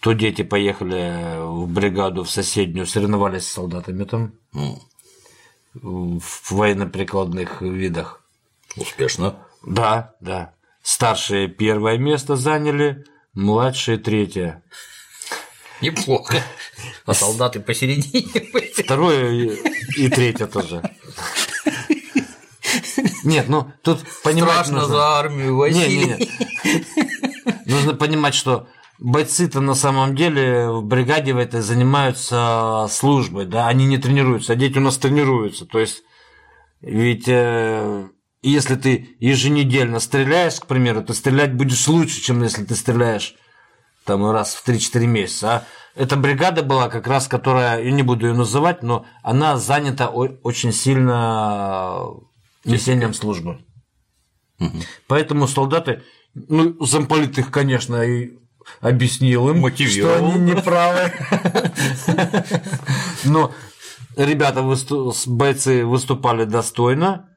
То 0.00 0.12
дети 0.12 0.42
поехали 0.42 1.38
в 1.40 1.66
бригаду 1.68 2.22
в 2.24 2.30
соседнюю, 2.30 2.86
соревновались 2.86 3.46
с 3.46 3.52
солдатами 3.52 4.04
там 4.04 4.32
М, 4.54 6.20
в 6.20 6.52
военно-прикладных 6.52 7.62
видах. 7.62 8.22
Успешно. 8.76 9.36
Да, 9.64 10.14
да. 10.20 10.52
Старшие 10.82 11.48
первое 11.48 11.98
место 11.98 12.36
заняли, 12.36 13.04
младшие 13.34 13.98
третье. 13.98 14.62
Неплохо. 15.80 16.42
А 17.06 17.14
солдаты 17.14 17.60
посередине. 17.60 18.72
Второе 18.74 19.56
и, 19.96 20.08
третье 20.08 20.46
тоже. 20.46 20.82
Нет, 23.24 23.48
ну 23.48 23.70
тут 23.82 24.00
понимать 24.22 24.52
Страшно 24.52 24.74
нужно. 24.80 24.88
за 24.94 25.18
армию, 25.18 25.56
Василий. 25.56 26.06
не, 26.64 26.74
не. 27.64 27.72
Нужно 27.72 27.94
понимать, 27.94 28.34
что 28.34 28.66
бойцы-то 28.98 29.60
на 29.60 29.74
самом 29.74 30.14
деле 30.14 30.70
в 30.70 30.84
бригаде 30.84 31.32
в 31.32 31.38
этой 31.38 31.60
занимаются 31.60 32.86
службой, 32.90 33.46
да, 33.46 33.68
они 33.68 33.86
не 33.86 33.98
тренируются, 33.98 34.52
а 34.52 34.56
дети 34.56 34.78
у 34.78 34.80
нас 34.80 34.98
тренируются. 34.98 35.66
То 35.66 35.78
есть, 35.78 36.02
ведь 36.80 37.28
э, 37.28 38.08
если 38.42 38.76
ты 38.76 39.16
еженедельно 39.20 40.00
стреляешь, 40.00 40.60
к 40.60 40.66
примеру, 40.66 41.02
ты 41.02 41.14
стрелять 41.14 41.54
будешь 41.54 41.86
лучше, 41.88 42.20
чем 42.20 42.42
если 42.42 42.64
ты 42.64 42.74
стреляешь 42.74 43.34
там 44.04 44.28
раз 44.30 44.54
в 44.54 44.66
3-4 44.66 45.06
месяца. 45.06 45.50
А 45.50 45.64
эта 45.94 46.16
бригада 46.16 46.62
была 46.62 46.88
как 46.88 47.06
раз, 47.06 47.28
которая, 47.28 47.82
я 47.82 47.90
не 47.90 48.02
буду 48.02 48.26
ее 48.26 48.34
называть, 48.34 48.82
но 48.82 49.04
она 49.22 49.56
занята 49.58 50.08
очень 50.08 50.72
сильно 50.72 52.06
несением 52.64 53.12
службы. 53.12 53.58
Угу. 54.60 54.78
Поэтому 55.08 55.46
солдаты, 55.46 56.02
ну, 56.34 56.82
замполит 56.84 57.38
их, 57.38 57.50
конечно, 57.50 58.02
и 58.02 58.38
объяснил 58.80 59.48
им, 59.50 59.66
что 59.74 60.16
они 60.16 60.38
неправы. 60.38 61.12
Но 63.24 63.52
ребята, 64.16 64.62
бойцы 65.26 65.84
выступали 65.84 66.44
достойно 66.44 67.28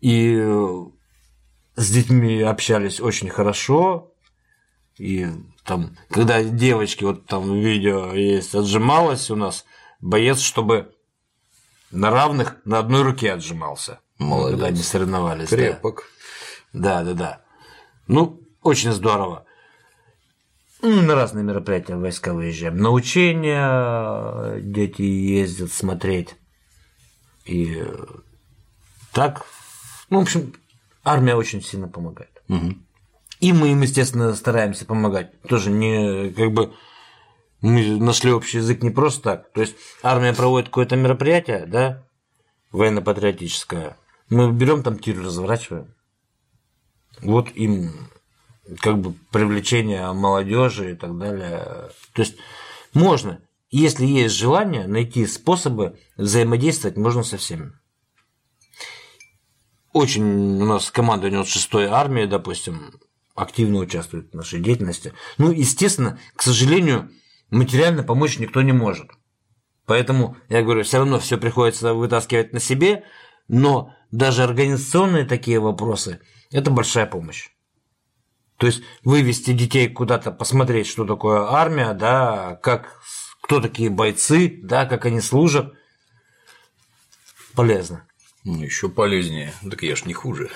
и 0.00 0.36
с 1.76 1.90
детьми 1.90 2.40
общались 2.42 3.00
очень 3.00 3.30
хорошо. 3.30 4.12
И 4.98 5.26
там, 5.64 5.96
когда 6.08 6.42
девочки, 6.42 7.04
вот 7.04 7.26
там 7.26 7.54
видео 7.60 8.12
есть, 8.12 8.54
отжималась 8.54 9.30
у 9.30 9.36
нас, 9.36 9.64
боец, 10.00 10.38
чтобы 10.38 10.94
на 11.90 12.10
равных 12.10 12.56
на 12.64 12.78
одной 12.78 13.02
руке 13.02 13.32
отжимался. 13.32 14.00
Молодец. 14.18 14.52
Когда 14.52 14.66
они 14.66 14.82
соревновались. 14.82 15.48
Крепок. 15.48 16.04
Да, 16.72 17.02
да, 17.02 17.14
да. 17.14 17.40
Ну, 18.06 18.40
очень 18.62 18.92
здорово. 18.92 19.46
Ну, 20.84 21.00
на 21.00 21.14
разные 21.14 21.42
мероприятия 21.42 21.96
войска 21.96 22.34
выезжаем. 22.34 22.76
На 22.76 22.90
учения 22.90 24.60
дети 24.60 25.00
ездят 25.00 25.72
смотреть. 25.72 26.34
И 27.46 27.82
так, 29.10 29.46
ну, 30.10 30.18
в 30.18 30.22
общем, 30.24 30.52
армия 31.02 31.36
очень 31.36 31.62
сильно 31.62 31.88
помогает. 31.88 32.42
Угу. 32.50 32.74
И 33.40 33.52
мы 33.54 33.72
им, 33.72 33.80
естественно, 33.80 34.34
стараемся 34.34 34.84
помогать. 34.84 35.40
Тоже 35.42 35.70
не 35.70 36.30
как 36.32 36.52
бы 36.52 36.74
мы 37.62 37.98
нашли 37.98 38.30
общий 38.30 38.58
язык 38.58 38.82
не 38.82 38.90
просто 38.90 39.22
так. 39.22 39.52
То 39.52 39.62
есть 39.62 39.76
армия 40.02 40.34
проводит 40.34 40.68
какое-то 40.68 40.96
мероприятие, 40.96 41.64
да, 41.64 42.06
военно-патриотическое. 42.72 43.96
Мы 44.28 44.52
берем 44.52 44.82
там 44.82 44.98
тир, 44.98 45.18
разворачиваем. 45.18 45.94
Вот 47.22 47.48
им 47.54 48.10
как 48.80 48.98
бы 48.98 49.14
привлечение 49.30 50.12
молодежи 50.12 50.92
и 50.92 50.94
так 50.94 51.18
далее. 51.18 51.90
То 52.12 52.22
есть 52.22 52.36
можно, 52.92 53.40
если 53.70 54.06
есть 54.06 54.34
желание, 54.34 54.86
найти 54.86 55.26
способы 55.26 55.98
взаимодействовать 56.16 56.96
можно 56.96 57.22
со 57.22 57.36
всеми. 57.36 57.72
Очень 59.92 60.60
у 60.60 60.64
нас 60.64 60.90
команда 60.90 61.28
у 61.28 61.30
6-й 61.30 61.86
армии, 61.86 62.26
допустим, 62.26 62.98
активно 63.34 63.78
участвует 63.78 64.30
в 64.32 64.34
нашей 64.34 64.60
деятельности. 64.60 65.12
Ну, 65.38 65.50
естественно, 65.50 66.18
к 66.34 66.42
сожалению, 66.42 67.10
материально 67.50 68.02
помочь 68.02 68.38
никто 68.38 68.62
не 68.62 68.72
может. 68.72 69.10
Поэтому, 69.86 70.36
я 70.48 70.62
говорю, 70.62 70.82
все 70.82 70.98
равно 70.98 71.18
все 71.18 71.36
приходится 71.36 71.94
вытаскивать 71.94 72.52
на 72.52 72.60
себе, 72.60 73.04
но 73.48 73.94
даже 74.10 74.42
организационные 74.42 75.26
такие 75.26 75.60
вопросы– 75.60 76.20
это 76.50 76.70
большая 76.70 77.06
помощь. 77.06 77.50
То 78.56 78.66
есть 78.66 78.82
вывести 79.02 79.52
детей 79.52 79.88
куда-то, 79.88 80.30
посмотреть, 80.30 80.86
что 80.86 81.04
такое 81.04 81.50
армия, 81.50 81.92
да, 81.92 82.58
как, 82.62 83.00
кто 83.42 83.60
такие 83.60 83.90
бойцы, 83.90 84.60
да, 84.62 84.86
как 84.86 85.06
они 85.06 85.20
служат, 85.20 85.74
полезно. 87.54 88.06
Ну, 88.44 88.62
еще 88.62 88.88
полезнее. 88.88 89.54
Так 89.68 89.82
я 89.82 89.96
ж 89.96 90.04
не 90.04 90.12
хуже. 90.12 90.50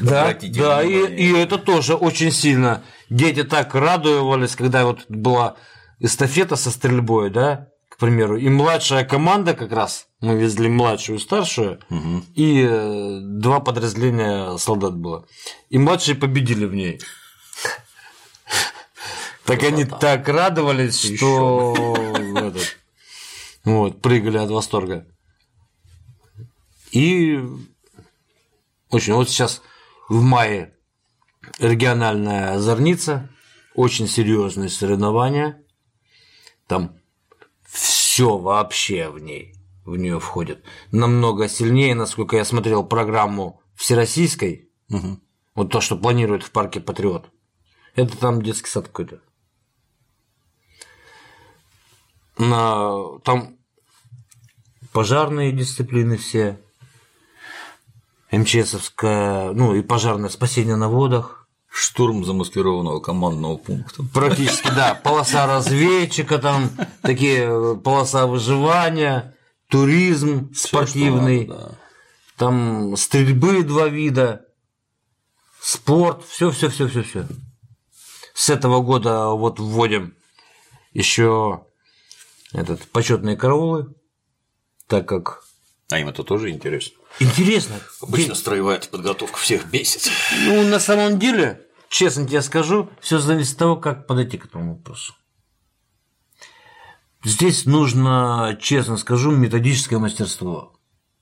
Да, 0.00 0.32
да, 0.40 0.82
и, 0.82 1.14
и 1.14 1.32
это 1.32 1.58
тоже 1.58 1.94
очень 1.94 2.30
сильно. 2.30 2.84
Дети 3.10 3.42
так 3.42 3.74
радовались, 3.74 4.54
когда 4.54 4.84
вот 4.84 5.04
была 5.08 5.56
эстафета 5.98 6.56
со 6.56 6.70
стрельбой, 6.70 7.30
да, 7.30 7.68
к 7.88 7.98
примеру, 7.98 8.36
и 8.36 8.48
младшая 8.48 9.04
команда 9.04 9.54
как 9.54 9.72
раз, 9.72 10.06
мы 10.20 10.34
везли 10.34 10.68
младшую 10.68 11.18
и 11.18 11.22
старшую, 11.22 11.80
угу. 11.88 12.22
и 12.34 12.62
э, 12.68 13.20
два 13.22 13.60
подразделения 13.60 14.56
солдат 14.58 14.96
было. 14.96 15.26
И 15.70 15.78
младшие 15.78 16.14
победили 16.14 16.64
в 16.64 16.74
ней. 16.74 17.00
Так 19.46 19.64
они 19.64 19.84
так 19.84 20.28
радовались, 20.28 21.16
что 21.16 21.74
вот, 23.64 24.00
прыгали 24.00 24.38
от 24.38 24.48
восторга. 24.48 25.08
И 26.92 27.40
очень, 28.90 29.14
вот 29.14 29.28
сейчас 29.28 29.60
в 30.08 30.22
мае 30.22 30.74
региональная 31.58 32.58
зорница, 32.58 33.28
очень 33.74 34.06
серьезные 34.06 34.68
соревнования. 34.68 35.64
Там 36.68 36.96
все 37.66 38.38
вообще 38.38 39.08
в 39.08 39.18
ней, 39.18 39.54
в 39.84 39.96
нее 39.96 40.20
входит. 40.20 40.64
Намного 40.92 41.48
сильнее, 41.48 41.94
насколько 41.94 42.36
я 42.36 42.44
смотрел 42.44 42.84
программу 42.84 43.62
всероссийской, 43.74 44.70
угу. 44.90 45.18
вот 45.54 45.70
то, 45.70 45.80
что 45.80 45.96
планируют 45.96 46.42
в 46.42 46.50
парке 46.50 46.80
Патриот. 46.80 47.30
Это 47.94 48.16
там 48.16 48.42
детский 48.42 48.68
сад 48.68 48.86
какой-то. 48.88 49.20
На, 52.38 53.18
там 53.24 53.56
пожарные 54.92 55.52
дисциплины 55.52 56.16
все, 56.16 56.58
МЧСовское, 58.32 59.52
ну 59.52 59.74
и 59.74 59.82
пожарное 59.82 60.30
спасение 60.30 60.76
на 60.76 60.88
водах. 60.88 61.48
Штурм 61.72 62.24
замаскированного 62.24 62.98
командного 62.98 63.56
пункта. 63.56 64.02
Практически, 64.12 64.68
да. 64.74 64.94
Полоса 64.94 65.46
разведчика, 65.46 66.38
там 66.38 66.68
такие 67.00 67.76
полоса 67.76 68.26
выживания, 68.26 69.36
туризм 69.70 70.52
спортивный, 70.54 71.46
надо, 71.46 71.60
да. 71.60 71.74
там 72.36 72.96
стрельбы 72.96 73.62
два 73.62 73.88
вида, 73.88 74.46
спорт, 75.60 76.24
все, 76.26 76.50
все, 76.50 76.68
все, 76.68 76.88
все, 76.88 77.02
все. 77.02 77.26
С 78.34 78.50
этого 78.50 78.82
года 78.82 79.28
вот 79.28 79.58
вводим 79.58 80.14
еще 80.92 81.64
этот 82.52 82.86
почетные 82.88 83.36
караулы, 83.36 83.94
так 84.86 85.08
как. 85.08 85.44
А 85.90 85.98
им 85.98 86.08
это 86.08 86.22
тоже 86.22 86.50
интересно. 86.50 86.98
Интересно. 87.18 87.80
Обычно 88.00 88.34
строевая 88.34 88.80
подготовка 88.80 89.38
всех 89.38 89.66
бесит. 89.66 90.10
Ну, 90.46 90.62
на 90.62 90.78
самом 90.78 91.18
деле, 91.18 91.66
честно 91.88 92.26
тебе 92.26 92.42
скажу, 92.42 92.88
все 93.00 93.18
зависит 93.18 93.52
от 93.52 93.58
того, 93.58 93.76
как 93.76 94.06
подойти 94.06 94.38
к 94.38 94.46
этому 94.46 94.76
вопросу. 94.76 95.14
Здесь 97.22 97.66
нужно, 97.66 98.58
честно 98.60 98.96
скажу, 98.96 99.30
методическое 99.30 99.98
мастерство. 99.98 100.78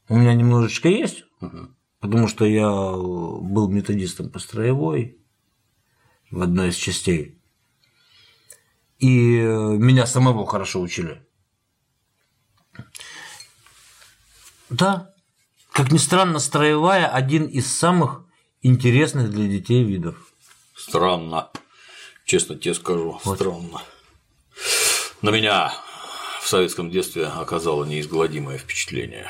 У 0.09 0.17
меня 0.17 0.33
немножечко 0.35 0.89
есть, 0.89 1.25
угу. 1.41 1.69
потому 2.01 2.29
что 2.29 2.45
я 2.45 2.71
был 2.71 3.69
методистом 3.69 4.31
по 4.31 4.39
строевой 4.39 5.19
в 6.31 6.41
одной 6.41 6.69
из 6.69 6.77
частей. 6.77 7.41
И 8.99 9.09
меня 9.09 10.07
самого 10.07 10.47
хорошо 10.47 10.81
учили. 10.81 11.23
Да, 14.71 15.15
как 15.73 15.93
ни 15.93 15.99
странно, 15.99 16.39
строевая– 16.39 17.07
один 17.13 17.47
из 17.47 17.67
самых 17.67 18.25
интересных 18.63 19.31
для 19.31 19.49
детей 19.49 19.85
видов. 19.85 20.33
Странно. 20.77 21.51
Честно 22.25 22.57
тебе 22.57 22.75
скажу, 22.75 23.21
вот. 23.25 23.37
странно. 23.37 23.83
На 25.23 25.31
меня 25.31 25.73
в 26.41 26.49
советском 26.49 26.91
детстве 26.91 27.27
оказало 27.27 27.85
неизгладимое 27.85 28.59
впечатление. 28.59 29.27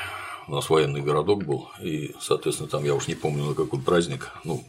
У 0.47 0.55
нас 0.55 0.69
военный 0.69 1.01
городок 1.01 1.43
был, 1.43 1.69
и, 1.81 2.15
соответственно, 2.19 2.69
там 2.69 2.83
я 2.83 2.95
уж 2.95 3.07
не 3.07 3.15
помню 3.15 3.45
на 3.45 3.53
какой 3.53 3.79
праздник. 3.79 4.31
Ну, 4.43 4.63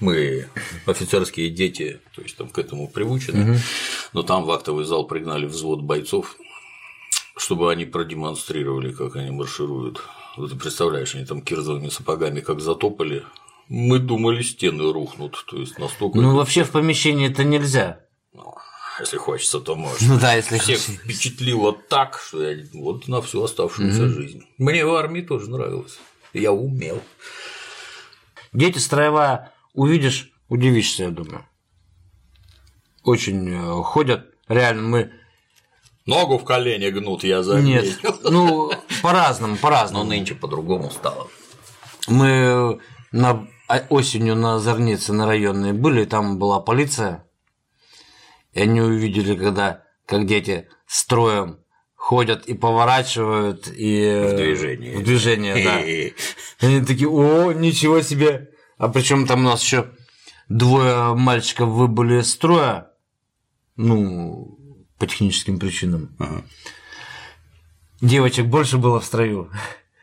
мы 0.00 0.48
офицерские 0.86 1.50
дети, 1.50 2.00
то 2.14 2.22
есть 2.22 2.36
там 2.36 2.48
к 2.48 2.58
этому 2.58 2.88
приучены, 2.88 3.52
угу. 3.52 3.60
но 4.12 4.22
там 4.22 4.44
в 4.44 4.50
актовый 4.50 4.84
зал 4.84 5.06
пригнали 5.06 5.46
взвод 5.46 5.82
бойцов, 5.82 6.36
чтобы 7.36 7.72
они 7.72 7.84
продемонстрировали, 7.84 8.92
как 8.92 9.16
они 9.16 9.30
маршируют 9.30 10.00
ну, 10.36 10.48
ты 10.48 10.56
представляешь, 10.56 11.14
они 11.14 11.24
там 11.24 11.42
кирзовыми 11.42 11.88
сапогами 11.88 12.40
как 12.40 12.60
затопали. 12.60 13.24
Мы 13.68 13.98
думали, 13.98 14.42
стены 14.42 14.92
рухнут. 14.92 15.44
То 15.48 15.56
есть 15.58 15.78
настолько. 15.78 16.18
Ну, 16.18 16.36
вообще 16.36 16.64
в 16.64 16.70
помещении 16.70 17.30
это 17.30 17.44
нельзя. 17.44 18.00
Если 19.00 19.16
хочется, 19.16 19.60
то 19.60 19.74
можно. 19.74 20.14
Ну 20.14 20.20
да, 20.20 20.34
если 20.34 20.58
Всех 20.58 20.78
хочется. 20.78 21.02
впечатлило 21.04 21.72
так, 21.72 22.18
что 22.18 22.42
я 22.42 22.64
вот 22.74 23.08
на 23.08 23.20
всю 23.22 23.42
оставшуюся 23.42 24.04
угу. 24.04 24.12
жизнь. 24.12 24.46
Мне 24.58 24.84
в 24.84 24.94
армии 24.94 25.22
тоже 25.22 25.50
нравилось. 25.50 25.98
Я 26.32 26.52
умел. 26.52 27.00
Дети 28.52 28.78
строевая 28.78 29.52
увидишь, 29.72 30.32
удивишься, 30.48 31.04
я 31.04 31.10
думаю. 31.10 31.44
Очень 33.02 33.52
э, 33.52 33.82
ходят. 33.82 34.26
Реально, 34.48 34.82
мы 34.82 35.12
Ногу 36.06 36.36
в 36.38 36.44
колени 36.44 36.90
гнут, 36.90 37.24
я 37.24 37.42
заметил. 37.42 37.92
Нет, 38.02 38.20
ну, 38.24 38.70
по-разному, 39.02 39.56
по-разному. 39.56 40.04
Но 40.04 40.10
нынче 40.10 40.34
по-другому 40.34 40.90
стало. 40.90 41.28
Мы 42.08 42.78
на 43.10 43.46
осенью 43.88 44.36
на 44.36 44.58
Зорнице 44.58 45.14
на 45.14 45.26
районной 45.26 45.72
были, 45.72 46.04
там 46.04 46.38
была 46.38 46.60
полиция, 46.60 47.24
и 48.54 48.60
они 48.60 48.80
увидели, 48.80 49.36
когда 49.36 49.82
как 50.06 50.26
дети 50.26 50.68
строем 50.86 51.58
ходят 51.94 52.46
и 52.46 52.54
поворачивают, 52.54 53.68
и... 53.74 54.28
В 54.32 54.36
движении. 54.36 54.96
В 54.96 55.02
движение, 55.02 55.64
да. 55.64 56.66
Они 56.66 56.84
такие, 56.84 57.08
о, 57.08 57.52
ничего 57.52 58.02
себе. 58.02 58.50
А 58.76 58.88
причем 58.88 59.26
там 59.26 59.40
у 59.40 59.48
нас 59.48 59.62
еще 59.62 59.90
двое 60.48 61.14
мальчиков 61.14 61.70
выбыли 61.70 62.20
из 62.20 62.30
строя, 62.30 62.90
ну, 63.76 64.58
по 64.98 65.06
техническим 65.06 65.58
причинам. 65.58 66.14
Ага. 66.18 66.44
Девочек 68.00 68.46
больше 68.46 68.76
было 68.76 69.00
в 69.00 69.04
строю. 69.04 69.50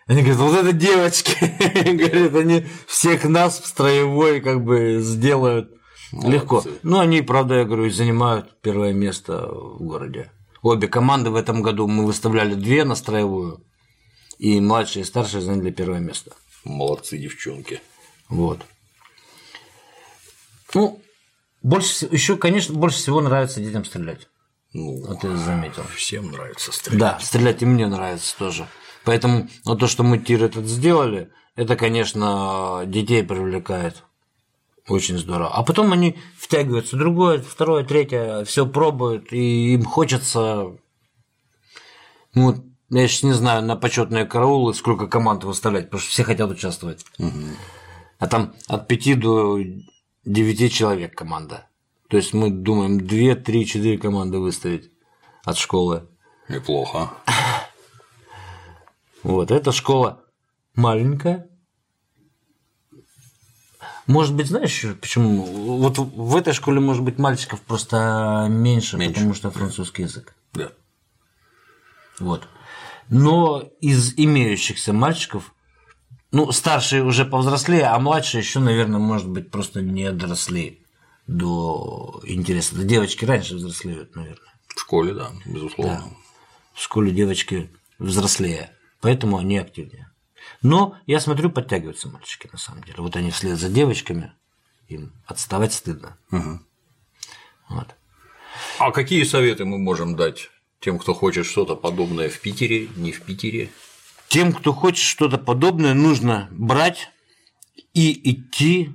Они 0.08 0.24
говорят, 0.24 0.40
вот 0.40 0.58
это 0.58 0.74
девочки. 0.74 1.36
Говорят, 1.86 2.36
они 2.36 2.66
всех 2.88 3.24
нас 3.26 3.62
в 3.62 3.68
строевой 3.68 4.42
как 4.42 4.64
бы 4.64 5.00
сделают 5.02 5.72
Молодцы. 6.12 6.32
легко. 6.32 6.64
Ну, 6.84 7.00
они, 7.00 7.22
правда, 7.22 7.56
я 7.60 7.66
говорю, 7.66 7.90
занимают 7.90 8.60
первое 8.62 8.94
место 8.94 9.48
в 9.48 9.82
городе. 9.84 10.32
Обе 10.62 10.88
команды 10.88 11.30
в 11.30 11.36
этом 11.36 11.62
году 11.62 11.88
мы 11.88 12.06
выставляли 12.06 12.54
две 12.54 12.84
на 12.84 12.96
строевую, 12.96 13.64
и 14.38 14.60
младшие 14.60 15.02
и 15.04 15.06
старшие 15.06 15.42
заняли 15.42 15.72
первое 15.72 16.00
место. 16.00 16.34
Молодцы 16.64 17.18
девчонки. 17.18 17.82
Вот. 18.30 18.60
Ну, 20.74 21.02
больше 21.62 22.08
еще, 22.12 22.38
конечно, 22.38 22.74
больше 22.76 22.98
всего 22.98 23.22
нравится 23.22 23.60
детям 23.60 23.86
стрелять. 23.86 24.28
Ну, 24.74 25.04
Вот 25.06 25.24
я 25.24 25.36
заметил. 25.36 25.84
всем 25.96 26.32
нравится 26.32 26.72
стрелять. 26.72 27.00
Да, 27.00 27.20
стрелять 27.20 27.62
и 27.62 27.66
мне 27.66 27.88
нравится 27.88 28.38
тоже. 28.38 28.68
Поэтому 29.04 29.48
вот 29.66 29.80
то, 29.80 29.88
что 29.88 30.04
мы 30.04 30.18
тир 30.18 30.44
этот 30.44 30.66
сделали, 30.66 31.30
это, 31.56 31.76
конечно, 31.76 32.84
детей 32.86 33.24
привлекает. 33.24 34.04
Очень 34.92 35.18
здорово. 35.18 35.56
А 35.56 35.64
потом 35.64 35.94
они 35.94 36.18
втягиваются 36.38 36.98
другое, 36.98 37.42
второе, 37.42 37.86
третье, 37.86 38.44
все 38.44 38.66
пробуют, 38.66 39.32
и 39.32 39.74
им 39.74 39.86
хочется. 39.86 40.76
Ну, 42.34 42.56
я 42.90 43.08
сейчас 43.08 43.24
не 43.24 43.32
знаю, 43.32 43.64
на 43.64 43.78
почетные 43.78 44.26
караулы 44.26 44.74
сколько 44.74 45.08
команд 45.08 45.46
выставлять, 45.46 45.86
потому 45.86 46.02
что 46.02 46.12
все 46.12 46.24
хотят 46.26 46.52
участвовать. 46.52 47.06
А 48.20 48.28
там 48.28 48.54
от 48.68 48.90
5 48.90 49.18
до 49.18 49.60
9 50.26 50.74
человек 50.74 51.16
команда. 51.16 51.70
То 52.10 52.18
есть 52.18 52.34
мы 52.34 52.50
думаем 52.50 53.00
2, 53.08 53.36
3, 53.36 53.66
4 53.66 53.98
команды 53.98 54.40
выставить 54.40 54.92
от 55.46 55.58
школы. 55.58 56.10
Неплохо. 56.50 57.12
Вот, 59.24 59.52
эта 59.52 59.72
школа 59.72 60.26
маленькая. 60.76 61.48
Может 64.08 64.36
быть, 64.36 64.48
знаешь, 64.48 64.84
почему? 65.00 65.44
Вот 65.44 65.98
в 65.98 66.36
этой 66.36 66.54
школе, 66.54 66.80
может 66.80 67.04
быть, 67.04 67.18
мальчиков 67.20 67.62
просто 67.62 68.48
меньше, 68.50 68.98
Меньше. 68.98 69.14
потому 69.14 69.34
что 69.34 69.52
французский 69.52 70.04
язык. 70.04 70.36
Да. 70.54 70.72
Вот. 72.20 72.48
Но 73.10 73.60
из 73.80 74.14
имеющихся 74.18 74.94
мальчиков, 74.94 75.54
ну, 76.32 76.52
старшие 76.52 77.04
уже 77.04 77.26
повзрослее, 77.26 77.86
а 77.86 78.00
младшие 78.00 78.42
еще, 78.42 78.60
наверное, 78.60 79.00
может 79.00 79.28
быть, 79.28 79.52
просто 79.52 79.82
не 79.82 80.12
доросли 80.12 80.84
до 81.28 82.22
интереса. 82.24 82.76
Да 82.76 82.84
девочки 82.84 83.26
раньше 83.26 83.56
взрослеют, 83.56 84.16
наверное. 84.16 84.54
В 84.68 84.80
школе, 84.80 85.14
да, 85.14 85.32
безусловно. 85.46 86.04
В 86.74 86.82
школе 86.82 87.12
девочки 87.12 87.70
взрослее, 88.00 88.72
поэтому 89.02 89.38
они 89.38 89.58
активнее. 89.58 90.11
Но 90.62 90.98
я 91.08 91.20
смотрю, 91.20 91.50
подтягиваются 91.50 92.10
мальчики 92.10 92.50
на 92.52 92.58
самом 92.58 92.84
деле. 92.84 92.98
Вот 93.00 93.16
они 93.16 93.32
вслед 93.32 93.58
за 93.58 93.70
девочками, 93.70 94.34
им 94.88 95.12
отставать 95.26 95.74
стыдно. 95.74 96.18
Мгм. 96.30 96.66
Вот. 97.70 97.96
А 98.78 98.92
какие 98.92 99.24
советы 99.24 99.66
мы 99.66 99.78
можем 99.78 100.16
дать 100.16 100.50
тем, 100.80 101.00
кто 101.00 101.14
хочет 101.14 101.46
что-то 101.46 101.76
подобное 101.76 102.30
в 102.30 102.40
Питере, 102.40 102.90
не 102.96 103.12
в 103.12 103.22
Питере? 103.22 103.72
Тем, 104.28 104.54
кто 104.54 104.74
хочет 104.74 105.06
что-то 105.06 105.38
подобное, 105.38 105.94
нужно 105.94 106.48
брать 106.52 107.10
и 107.94 108.32
идти. 108.32 108.92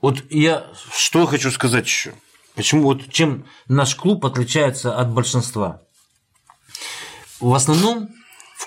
Вот 0.00 0.24
я 0.30 0.70
что 0.92 1.26
хочу 1.26 1.50
сказать 1.50 1.86
еще. 1.86 2.14
Почему 2.54 2.82
вот 2.82 3.10
чем 3.10 3.46
наш 3.66 3.94
клуб 3.94 4.26
отличается 4.26 4.96
от 4.98 5.12
большинства? 5.12 5.82
В 7.40 7.54
основном 7.54 8.10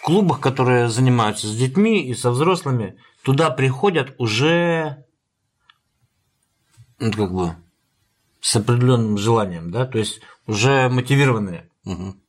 клубах, 0.05 0.39
которые 0.39 0.87
занимаются 0.87 1.47
с 1.47 1.57
детьми 1.57 1.99
и 1.99 2.13
со 2.13 2.29
взрослыми, 2.29 2.95
туда 3.23 3.49
приходят 3.49 4.13
уже 4.19 5.03
ну, 6.99 7.11
как 7.11 7.33
бы 7.33 7.55
с 8.39 8.55
определенным 8.55 9.17
желанием, 9.17 9.71
да, 9.71 9.87
то 9.87 9.97
есть 9.97 10.21
уже 10.45 10.89
мотивированные. 10.89 11.71
Мгм. 11.85 12.21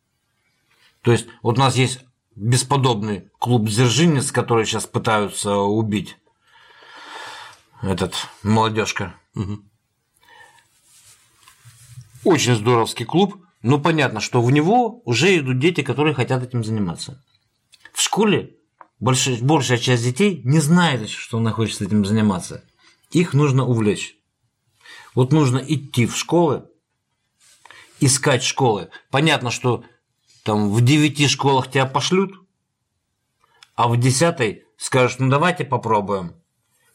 То 1.03 1.13
есть 1.13 1.27
вот 1.43 1.59
у 1.59 1.61
нас 1.61 1.77
есть 1.77 2.01
бесподобный 2.35 3.29
клуб 3.39 3.69
Дзержинец, 3.69 4.33
который 4.33 4.65
сейчас 4.65 4.87
пытаются 4.87 5.57
убить. 5.57 6.17
Этот 7.83 8.15
молодежка. 8.43 9.17
Очень 12.25 12.55
здоровский 12.55 13.05
клуб, 13.05 13.37
но 13.61 13.79
понятно, 13.79 14.21
что 14.21 14.41
в 14.41 14.51
него 14.51 15.03
уже 15.05 15.37
идут 15.37 15.59
дети, 15.59 15.83
которые 15.83 16.15
хотят 16.15 16.43
этим 16.43 16.65
заниматься. 16.65 17.23
В 17.97 18.03
школе 18.03 18.55
большая, 19.01 19.39
большая 19.41 19.79
часть 19.79 20.05
детей 20.05 20.43
не 20.45 20.61
знает 20.61 21.09
что 21.09 21.39
она 21.39 21.51
хочет 21.51 21.81
этим 21.81 22.05
заниматься. 22.05 22.63
Их 23.11 23.33
нужно 23.33 23.65
увлечь. 23.65 24.19
Вот 25.15 25.33
нужно 25.33 25.57
идти 25.67 26.05
в 26.05 26.15
школы, 26.15 26.69
искать 27.99 28.43
школы. 28.43 28.91
Понятно, 29.11 29.51
что 29.51 29.83
там 30.43 30.71
в 30.73 30.85
девяти 30.85 31.27
школах 31.27 31.71
тебя 31.71 31.87
пошлют, 31.87 32.35
а 33.77 33.89
в 33.89 33.99
десятой 33.99 34.67
скажут, 34.77 35.21
ну 35.21 35.31
давайте 35.31 35.65
попробуем. 35.65 36.35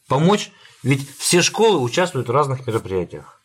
Помочь, 0.08 0.52
ведь 0.84 1.10
все 1.18 1.42
школы 1.42 1.80
участвуют 1.80 2.28
в 2.28 2.32
разных 2.32 2.68
мероприятиях. 2.68 3.42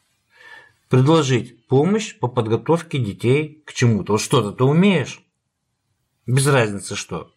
Предложить 0.90 1.66
помощь 1.68 2.18
по 2.18 2.28
подготовке 2.28 2.98
детей 2.98 3.62
к 3.64 3.72
чему-то. 3.72 4.12
Вот 4.12 4.20
что-то 4.20 4.52
ты 4.52 4.62
умеешь, 4.62 5.22
без 6.26 6.46
разницы 6.48 6.96
что. 6.96 7.32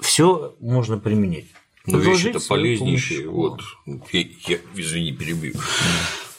Все 0.00 0.54
можно 0.60 0.98
применить. 0.98 1.46
Но 1.86 1.98
вещи-то 1.98 2.40
свою 2.40 2.62
полезнейшие. 2.62 3.28
Вот, 3.28 3.60
я, 4.12 4.20
я- 4.48 4.58
извини, 4.74 5.12
перебью. 5.12 5.54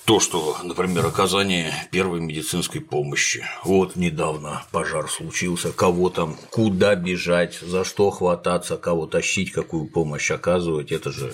То, 0.05 0.19
что, 0.21 0.57
например, 0.63 1.05
оказание 1.05 1.73
первой 1.91 2.21
медицинской 2.21 2.79
помощи. 2.79 3.43
Вот 3.63 3.95
недавно 3.97 4.63
пожар 4.71 5.09
случился, 5.09 5.71
кого 5.73 6.09
там, 6.09 6.37
куда 6.49 6.95
бежать, 6.95 7.59
за 7.59 7.83
что 7.83 8.09
хвататься, 8.11 8.77
кого 8.77 9.05
тащить, 9.05 9.51
какую 9.51 9.87
помощь 9.87 10.31
оказывать, 10.31 10.91
это 10.93 11.11
же 11.11 11.33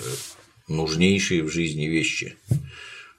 нужнейшие 0.66 1.42
в 1.44 1.50
жизни 1.50 1.84
вещи. 1.84 2.36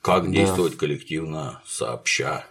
Как 0.01 0.29
действовать 0.31 0.77
коллективно, 0.77 1.61
сообща. 1.65 2.45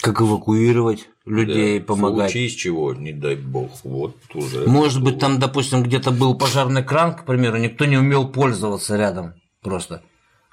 Как 0.00 0.20
эвакуировать 0.20 1.08
людей, 1.24 1.78
Да, 1.78 1.84
помогать. 1.86 2.30
Случись 2.32 2.54
чего, 2.56 2.92
не 2.94 3.12
дай 3.12 3.36
бог, 3.36 3.70
вот 3.84 4.16
уже. 4.34 4.66
Может 4.68 5.02
быть, 5.02 5.18
там, 5.18 5.38
допустим, 5.38 5.82
где-то 5.82 6.10
был 6.10 6.34
пожарный 6.36 6.82
кран, 6.82 7.14
к 7.14 7.24
примеру, 7.24 7.58
никто 7.58 7.84
не 7.84 7.96
умел 7.96 8.28
пользоваться 8.28 8.96
рядом 8.96 9.34
просто. 9.62 10.02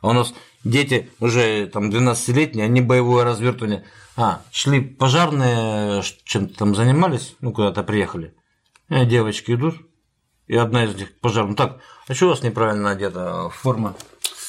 А 0.02 0.10
у 0.10 0.14
нас 0.14 0.34
дети 0.64 1.10
уже 1.20 1.68
там 1.68 1.90
12-летние, 1.90 2.66
они 2.66 2.82
боевое 2.82 3.26
развертывание. 3.26 3.84
А, 4.16 4.42
шли 4.52 4.80
пожарные, 4.82 6.02
ш- 6.02 6.16
чем-то 6.24 6.58
там 6.58 6.76
занимались, 6.76 7.36
ну, 7.42 7.52
куда-то 7.52 7.84
приехали. 7.84 8.34
И 8.90 9.06
девочки 9.06 9.52
идут, 9.54 9.76
и 10.48 10.56
одна 10.56 10.86
из 10.86 10.96
них 10.96 11.20
пожарная. 11.20 11.56
Так, 11.56 11.80
а 12.08 12.14
что 12.14 12.28
у 12.28 12.30
вас 12.30 12.44
неправильно 12.44 12.92
одета 12.92 13.50
форма? 13.50 13.96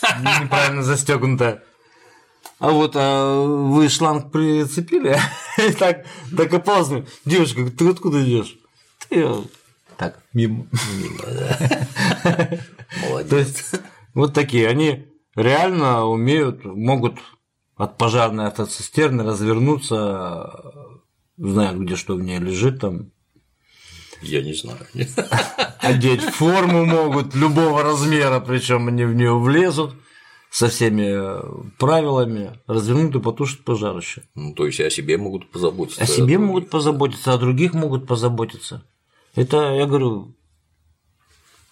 Неправильно 0.42 0.82
застегнута. 0.82 1.62
А 2.60 2.70
вот 2.72 2.92
а 2.94 3.42
вы 3.42 3.88
шланг 3.88 4.30
прицепили, 4.30 5.18
и 5.58 5.72
так 5.72 6.04
докопалась. 6.30 6.90
мне, 6.90 7.06
Девушка, 7.24 7.64
ты 7.70 7.88
откуда 7.88 8.22
идешь? 8.22 8.54
Ты 9.08 9.22
э, 9.24 9.34
так, 9.96 10.22
мимо. 10.34 10.66
Молодец. 13.08 13.30
То 13.30 13.38
есть, 13.38 13.64
вот 14.12 14.34
такие, 14.34 14.68
они 14.68 15.06
реально 15.34 16.04
умеют, 16.04 16.66
могут 16.66 17.18
от 17.76 17.96
пожарной 17.96 18.48
автоцистерны 18.48 19.24
развернуться, 19.24 20.52
знают, 21.38 21.78
где 21.78 21.96
что 21.96 22.14
в 22.14 22.22
ней 22.22 22.40
лежит, 22.40 22.80
там, 22.80 23.10
Я 24.20 24.42
не 24.42 24.52
знаю. 24.52 24.86
одеть 25.78 26.24
форму 26.24 26.84
могут 26.84 27.34
любого 27.34 27.82
размера, 27.82 28.38
причем 28.40 28.88
они 28.88 29.06
в 29.06 29.14
нее 29.14 29.38
влезут 29.38 29.94
со 30.50 30.68
всеми 30.68 31.76
правилами, 31.78 32.58
развернут 32.66 33.14
и 33.14 33.20
потушат 33.20 33.60
пожарище. 33.64 34.22
Ну, 34.34 34.52
то 34.54 34.66
есть 34.66 34.80
о 34.80 34.90
себе 34.90 35.16
могут 35.16 35.50
позаботиться. 35.50 36.02
О 36.02 36.06
себе 36.06 36.36
других. 36.36 36.40
могут 36.40 36.70
позаботиться, 36.70 37.32
о 37.32 37.38
других 37.38 37.72
могут 37.72 38.06
позаботиться. 38.06 38.84
Это, 39.36 39.74
я 39.74 39.86
говорю, 39.86 40.34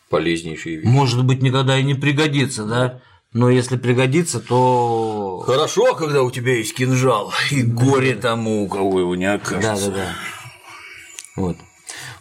полезнейшие 0.09 0.76
вещи. 0.76 0.87
может 0.87 1.24
быть, 1.24 1.43
никогда 1.43 1.79
и 1.79 1.83
не 1.83 1.95
пригодится, 1.95 2.64
да? 2.64 3.03
но 3.33 3.51
если 3.51 3.76
пригодится, 3.76 4.41
то 4.41 5.43
Хорошо, 5.45 5.95
когда 5.95 6.22
у 6.22 6.31
тебя 6.31 6.57
есть 6.57 6.74
кинжал, 6.74 7.33
и 7.51 7.62
горе 7.62 8.14
тому, 8.14 8.64
у 8.64 8.68
кого 8.68 9.01
его 9.01 9.16
не 9.16 9.26
окажется. 9.26 9.91
да, 9.91 9.91
да, 9.91 9.97
да. 9.97 10.14
Вот. 11.37 11.57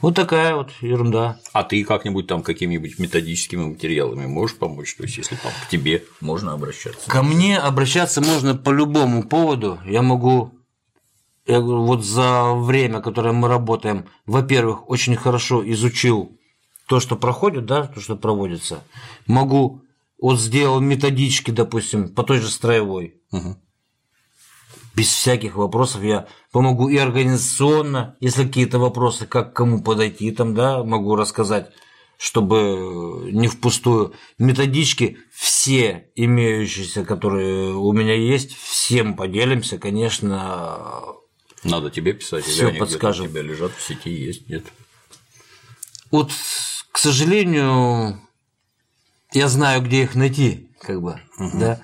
Вот 0.01 0.15
такая 0.15 0.55
вот 0.55 0.71
ерунда. 0.81 1.39
А 1.53 1.63
ты 1.63 1.83
как-нибудь 1.83 2.27
там 2.27 2.43
какими-нибудь 2.43 2.99
методическими 2.99 3.65
материалами 3.65 4.25
можешь 4.25 4.57
помочь? 4.57 4.95
То 4.95 5.03
есть, 5.03 5.17
если 5.17 5.35
там 5.35 5.51
к 5.65 5.69
тебе 5.69 6.03
можно 6.21 6.53
обращаться. 6.53 7.09
Ко 7.09 7.23
мне 7.23 7.57
обращаться 7.57 8.21
можно 8.21 8.55
по 8.55 8.69
любому 8.69 9.23
поводу. 9.23 9.79
Я 9.85 10.01
могу 10.01 10.51
я 11.47 11.61
говорю, 11.61 11.83
вот 11.83 12.03
за 12.03 12.53
время, 12.53 12.99
которое 12.99 13.31
мы 13.31 13.47
работаем, 13.47 14.05
во-первых, 14.25 14.89
очень 14.89 15.15
хорошо 15.15 15.63
изучил 15.71 16.37
то, 16.87 16.99
что 16.99 17.15
проходит, 17.15 17.65
да, 17.65 17.87
то, 17.87 18.01
что 18.01 18.17
проводится. 18.17 18.83
Могу, 19.27 19.81
вот 20.21 20.39
сделал 20.39 20.81
методички, 20.81 21.51
допустим, 21.51 22.13
по 22.13 22.23
той 22.23 22.39
же 22.39 22.49
строевой. 22.49 23.21
Мгм. 23.31 23.57
Без 24.97 25.09
всяких 25.09 25.55
вопросов 25.55 26.01
я 26.01 26.27
помогу 26.51 26.89
и 26.89 26.97
организационно, 26.97 28.15
если 28.19 28.47
какие-то 28.47 28.79
вопросы, 28.79 29.27
как 29.27 29.53
к 29.53 29.55
кому 29.55 29.83
подойти, 29.83 30.31
там, 30.31 30.55
да, 30.55 30.83
могу 30.83 31.15
рассказать, 31.15 31.69
чтобы 32.17 33.29
не 33.31 33.47
впустую. 33.47 34.13
Методички 34.39 35.19
все 35.31 36.09
имеющиеся, 36.15 37.05
которые 37.05 37.73
у 37.75 37.91
меня 37.93 38.15
есть, 38.15 38.57
всем 38.57 39.15
поделимся, 39.15 39.77
конечно, 39.77 41.03
Надо 41.63 41.91
тебе 41.91 42.13
писать, 42.13 42.43
Всё 42.45 42.69
они 42.69 42.79
подскажем. 42.79 43.27
у 43.27 43.29
тебя 43.29 43.43
лежат 43.43 43.73
в 43.77 43.81
сети, 43.87 44.09
есть, 44.09 44.49
нет? 44.49 44.63
Вот, 46.09 46.31
к 46.91 46.97
сожалению, 46.97 48.19
я 49.31 49.47
знаю, 49.47 49.83
где 49.83 50.01
их 50.01 50.15
найти, 50.15 50.71
как 50.81 51.03
бы, 51.03 51.21
да. 51.53 51.83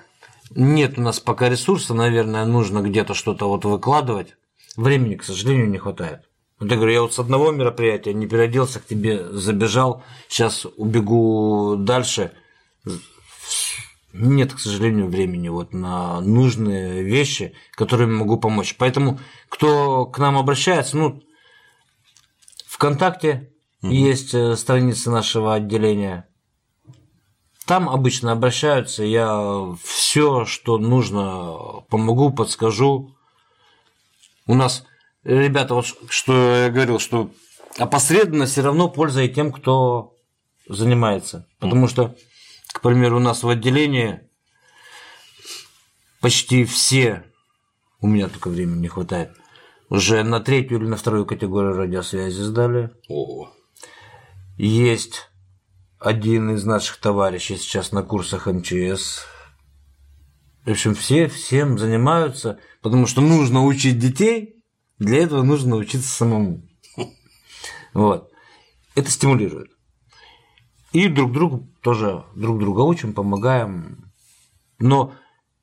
Нет 0.55 0.97
у 0.97 1.01
нас 1.01 1.19
пока 1.19 1.49
ресурса, 1.49 1.93
наверное, 1.93 2.45
нужно 2.45 2.81
где-то 2.81 3.13
что-то 3.13 3.47
вот 3.47 3.65
выкладывать. 3.65 4.35
Времени, 4.75 5.15
к 5.15 5.23
сожалению, 5.23 5.69
не 5.69 5.77
хватает. 5.77 6.21
Вот 6.59 6.69
я 6.71 6.77
говорю, 6.77 6.93
я 6.93 7.01
вот 7.01 7.13
с 7.13 7.19
одного 7.19 7.51
мероприятия 7.51 8.13
не 8.13 8.27
переоделся, 8.27 8.79
к 8.79 8.85
тебе 8.85 9.27
забежал, 9.31 10.03
сейчас 10.29 10.65
убегу 10.77 11.75
дальше. 11.77 12.31
Нет, 14.13 14.53
к 14.53 14.59
сожалению, 14.59 15.07
времени 15.07 15.49
вот 15.49 15.73
на 15.73 16.21
нужные 16.21 17.03
вещи, 17.03 17.53
которыми 17.71 18.13
могу 18.13 18.37
помочь. 18.37 18.75
Поэтому, 18.77 19.19
кто 19.49 20.05
к 20.05 20.19
нам 20.19 20.37
обращается, 20.37 20.97
ну, 20.97 21.21
ВКонтакте 22.67 23.51
есть 23.81 24.33
э, 24.33 24.55
страница 24.55 25.11
нашего 25.11 25.55
отделения. 25.55 26.27
Там 27.65 27.89
обычно 27.89 28.33
обращаются, 28.33 29.03
я 29.03 29.75
все, 29.83 30.45
что 30.45 30.77
нужно, 30.77 31.83
помогу, 31.89 32.31
подскажу. 32.31 33.15
У 34.45 34.53
нас, 34.53 34.85
ребята, 35.23 35.73
вот 35.75 35.85
что 36.09 36.55
я 36.55 36.69
говорил, 36.69 36.99
что 36.99 37.31
опосредованно 37.77 38.47
все 38.47 38.61
равно 38.61 38.89
польза 38.89 39.23
и 39.23 39.33
тем, 39.33 39.53
кто 39.53 40.13
занимается. 40.67 41.47
Потому 41.59 41.87
что, 41.87 42.15
к 42.73 42.81
примеру, 42.81 43.17
у 43.17 43.21
нас 43.21 43.43
в 43.43 43.49
отделении 43.49 44.19
почти 46.19 46.65
все, 46.65 47.23
у 48.01 48.07
меня 48.07 48.27
только 48.27 48.49
времени 48.49 48.81
не 48.81 48.87
хватает, 48.89 49.31
уже 49.89 50.23
на 50.23 50.41
третью 50.41 50.79
или 50.79 50.85
на 50.85 50.97
вторую 50.97 51.25
категорию 51.25 51.75
радиосвязи 51.75 52.41
сдали. 52.41 52.89
Ого. 53.07 53.53
Есть 54.57 55.29
один 56.03 56.51
из 56.51 56.65
наших 56.65 56.97
товарищей 56.97 57.55
сейчас 57.55 57.93
на 57.93 58.03
курсах 58.03 58.47
МЧС. 58.47 59.25
В 60.65 60.71
общем, 60.71 60.95
все 60.95 61.27
всем 61.27 61.79
занимаются, 61.79 62.59
потому 62.81 63.07
что 63.07 63.21
нужно 63.21 63.63
учить 63.63 63.99
детей, 63.99 64.63
для 64.99 65.23
этого 65.23 65.43
нужно 65.43 65.77
учиться 65.77 66.09
самому. 66.09 66.61
Вот. 67.93 68.31
Это 68.95 69.09
стимулирует. 69.09 69.71
И 70.91 71.07
друг 71.07 71.31
другу 71.31 71.69
тоже 71.81 72.23
друг 72.35 72.59
друга 72.59 72.81
учим, 72.81 73.13
помогаем. 73.13 74.11
Но, 74.79 75.13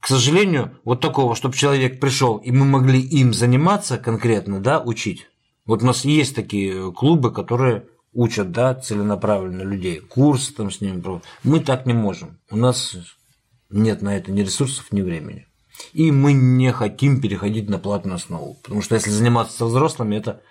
к 0.01 0.07
сожалению, 0.09 0.79
вот 0.85 1.01
такого, 1.01 1.35
чтобы 1.35 1.55
человек 1.55 2.01
пришел, 2.01 2.39
и 2.39 2.51
мы 2.51 2.65
могли 2.65 3.01
им 3.01 3.35
заниматься 3.35 3.99
конкретно, 3.99 4.61
да, 4.61 4.81
учить. 4.81 5.29
Вот 5.67 5.83
у 5.83 5.87
нас 5.87 6.05
есть 6.05 6.35
такие 6.35 6.93
клубы, 6.93 7.33
которые 7.33 7.87
учат, 8.13 8.51
да, 8.53 8.75
целенаправленно 8.75 9.63
людей, 9.63 10.01
курсы 10.01 10.55
там 10.55 10.71
с 10.71 10.81
ними 10.81 11.01
проводят. 11.01 11.27
Мы 11.45 11.61
так 11.61 11.87
не 11.87 11.93
можем. 11.93 12.41
У 12.51 12.57
нас 12.57 12.97
нет 13.71 14.03
на 14.03 14.17
это 14.17 14.33
ни 14.33 14.43
ресурсов, 14.43 14.91
ни 14.91 15.03
времени. 15.03 15.47
И 15.93 16.13
мы 16.13 16.33
не 16.33 16.73
хотим 16.73 17.21
переходить 17.21 17.69
на 17.69 17.79
платную 17.79 18.17
основу. 18.17 18.59
Потому 18.63 18.83
что 18.83 18.97
если 18.97 19.11
заниматься 19.11 19.57
со 19.57 19.65
взрослыми, 19.67 20.17
это, 20.17 20.43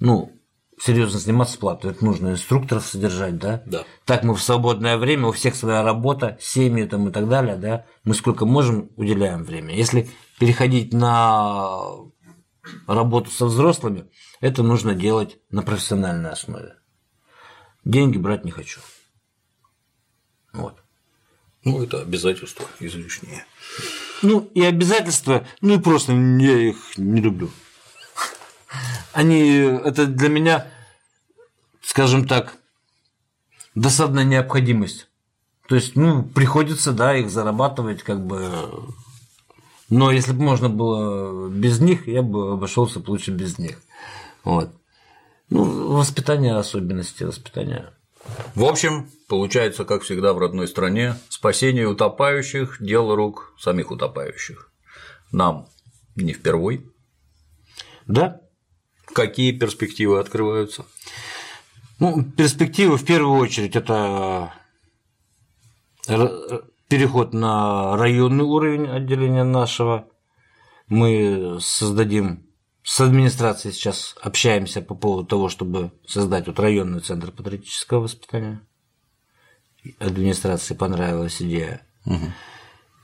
ну, 0.00 0.32
серьезно 0.78 1.18
заниматься 1.18 1.58
платой, 1.58 1.92
это 1.92 2.04
нужно 2.04 2.30
инструкторов 2.30 2.84
содержать, 2.84 3.38
да? 3.38 3.62
Да. 3.64 3.84
Так 4.04 4.24
мы 4.24 4.34
в 4.34 4.42
свободное 4.42 4.98
время, 4.98 5.28
у 5.28 5.32
всех 5.32 5.54
своя 5.54 5.82
работа, 5.82 6.36
семьи 6.40 6.84
там 6.84 7.08
и 7.08 7.12
так 7.12 7.28
далее, 7.28 7.56
да? 7.56 7.86
Мы 8.04 8.14
сколько 8.14 8.44
можем, 8.44 8.90
уделяем 8.96 9.44
время. 9.44 9.74
Если 9.74 10.10
переходить 10.38 10.92
на 10.92 11.86
работу 12.86 13.30
со 13.30 13.46
взрослыми, 13.46 14.10
это 14.44 14.62
нужно 14.62 14.94
делать 14.94 15.38
на 15.48 15.62
профессиональной 15.62 16.28
основе. 16.28 16.76
Деньги 17.82 18.18
брать 18.18 18.44
не 18.44 18.50
хочу. 18.50 18.78
Вот. 20.52 20.82
Ну, 21.64 21.82
это 21.82 22.02
обязательство 22.02 22.66
излишнее. 22.78 23.46
Ну, 24.20 24.40
и 24.52 24.62
обязательства, 24.62 25.46
ну 25.62 25.76
и 25.76 25.80
просто 25.80 26.12
я 26.12 26.58
их 26.58 26.76
не 26.98 27.22
люблю. 27.22 27.50
Они, 29.14 29.60
это 29.60 30.04
для 30.04 30.28
меня, 30.28 30.66
скажем 31.80 32.28
так, 32.28 32.58
досадная 33.74 34.24
необходимость. 34.24 35.08
То 35.68 35.74
есть, 35.74 35.96
ну, 35.96 36.22
приходится, 36.22 36.92
да, 36.92 37.16
их 37.16 37.30
зарабатывать, 37.30 38.02
как 38.02 38.26
бы. 38.26 38.90
Но 39.88 40.10
если 40.10 40.32
бы 40.32 40.42
можно 40.42 40.68
было 40.68 41.48
без 41.48 41.80
них, 41.80 42.06
я 42.08 42.20
бы 42.20 42.52
обошелся 42.52 43.02
лучше 43.06 43.30
без 43.30 43.56
них. 43.56 43.80
Вот. 44.44 44.70
Ну, 45.50 45.96
воспитание 45.96 46.54
особенности 46.56 47.24
воспитания. 47.24 47.92
В 48.54 48.64
общем, 48.64 49.10
получается, 49.28 49.84
как 49.84 50.02
всегда 50.02 50.32
в 50.32 50.38
родной 50.38 50.68
стране, 50.68 51.16
спасение 51.28 51.86
утопающих– 51.88 52.78
дело 52.80 53.16
рук 53.16 53.54
самих 53.58 53.90
утопающих. 53.90 54.70
Нам 55.32 55.68
не 56.16 56.32
впервой. 56.32 56.90
Да, 58.06 58.40
Какие 59.14 59.52
перспективы 59.52 60.18
открываются? 60.18 60.84
Ну, 62.00 62.24
перспективы 62.24 62.96
в 62.96 63.04
первую 63.04 63.38
очередь 63.38 63.76
это 63.76 64.52
р- 66.08 66.64
переход 66.88 67.32
на 67.32 67.96
районный 67.96 68.44
уровень 68.44 68.88
отделения 68.88 69.44
нашего. 69.44 70.08
Мы 70.88 71.58
создадим 71.60 72.43
с 72.84 73.00
администрацией 73.00 73.72
сейчас 73.72 74.14
общаемся 74.20 74.82
по 74.82 74.94
поводу 74.94 75.26
того, 75.26 75.48
чтобы 75.48 75.90
создать 76.06 76.46
вот 76.46 76.60
районный 76.60 77.00
центр 77.00 77.32
патриотического 77.32 78.00
воспитания. 78.00 78.60
Администрации 79.98 80.74
понравилась 80.74 81.40
идея. 81.40 81.86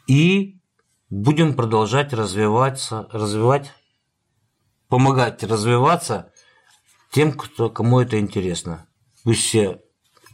И 0.07 0.61
будем 1.09 1.55
продолжать 1.55 2.13
развиваться, 2.13 3.09
развивать, 3.11 3.73
помогать 4.89 5.43
развиваться 5.43 6.31
тем, 7.11 7.33
кто, 7.33 7.71
кому 7.71 8.01
это 8.01 8.21
интересно. 8.21 8.87
Пусть 9.25 9.45
все, 9.45 9.81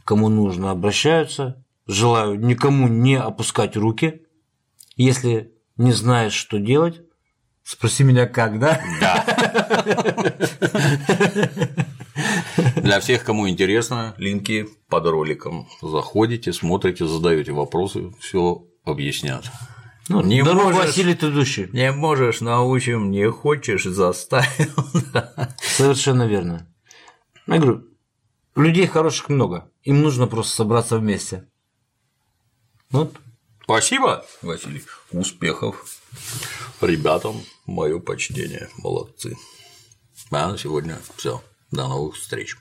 кому 0.03 0.27
нужно, 0.27 0.71
обращаются. 0.71 1.63
Желаю 1.85 2.37
никому 2.37 2.89
не 2.89 3.15
опускать 3.15 3.77
руки. 3.77 4.25
Если 4.97 5.53
не 5.77 5.93
знаешь, 5.93 6.33
что 6.33 6.59
делать, 6.59 7.06
спроси 7.67 8.03
меня 8.03 8.27
как, 8.27 8.59
да? 8.59 8.81
Для 12.77 12.99
всех, 12.99 13.23
кому 13.23 13.49
интересно, 13.49 14.15
линки 14.17 14.67
под 14.89 15.05
роликом. 15.05 15.67
Заходите, 15.81 16.53
смотрите, 16.53 17.05
задаете 17.05 17.51
вопросы, 17.51 18.11
все 18.19 18.63
объяснят. 18.85 19.43
Ну, 20.09 20.21
Не 20.21 20.41
дорогу 20.41 20.71
можешь. 20.71 20.91
осилит 20.91 21.23
идущий. 21.23 21.69
Не 21.73 21.91
можешь, 21.91 22.39
научим, 22.39 23.11
не 23.11 23.29
хочешь, 23.29 23.83
заставим. 23.83 24.73
Совершенно 25.61 26.25
верно. 26.25 26.73
Я 27.45 27.57
говорю, 27.57 27.83
людей 28.55 28.87
хороших 28.87 29.27
много. 29.27 29.69
Им 29.83 30.01
нужно 30.01 30.27
просто 30.27 30.55
собраться 30.55 30.97
вместе. 30.97 31.49
Вот. 32.89 33.17
Спасибо, 33.67 34.25
Василий. 34.41 34.81
Успехов. 35.11 35.99
Ребятам 36.79 37.43
мое 37.65 37.99
почтение. 37.99 38.69
Молодцы. 38.77 39.35
А 40.31 40.47
на 40.49 40.57
сегодня 40.57 40.97
все. 41.17 41.43
До 41.69 41.89
новых 41.89 42.15
встреч. 42.15 42.55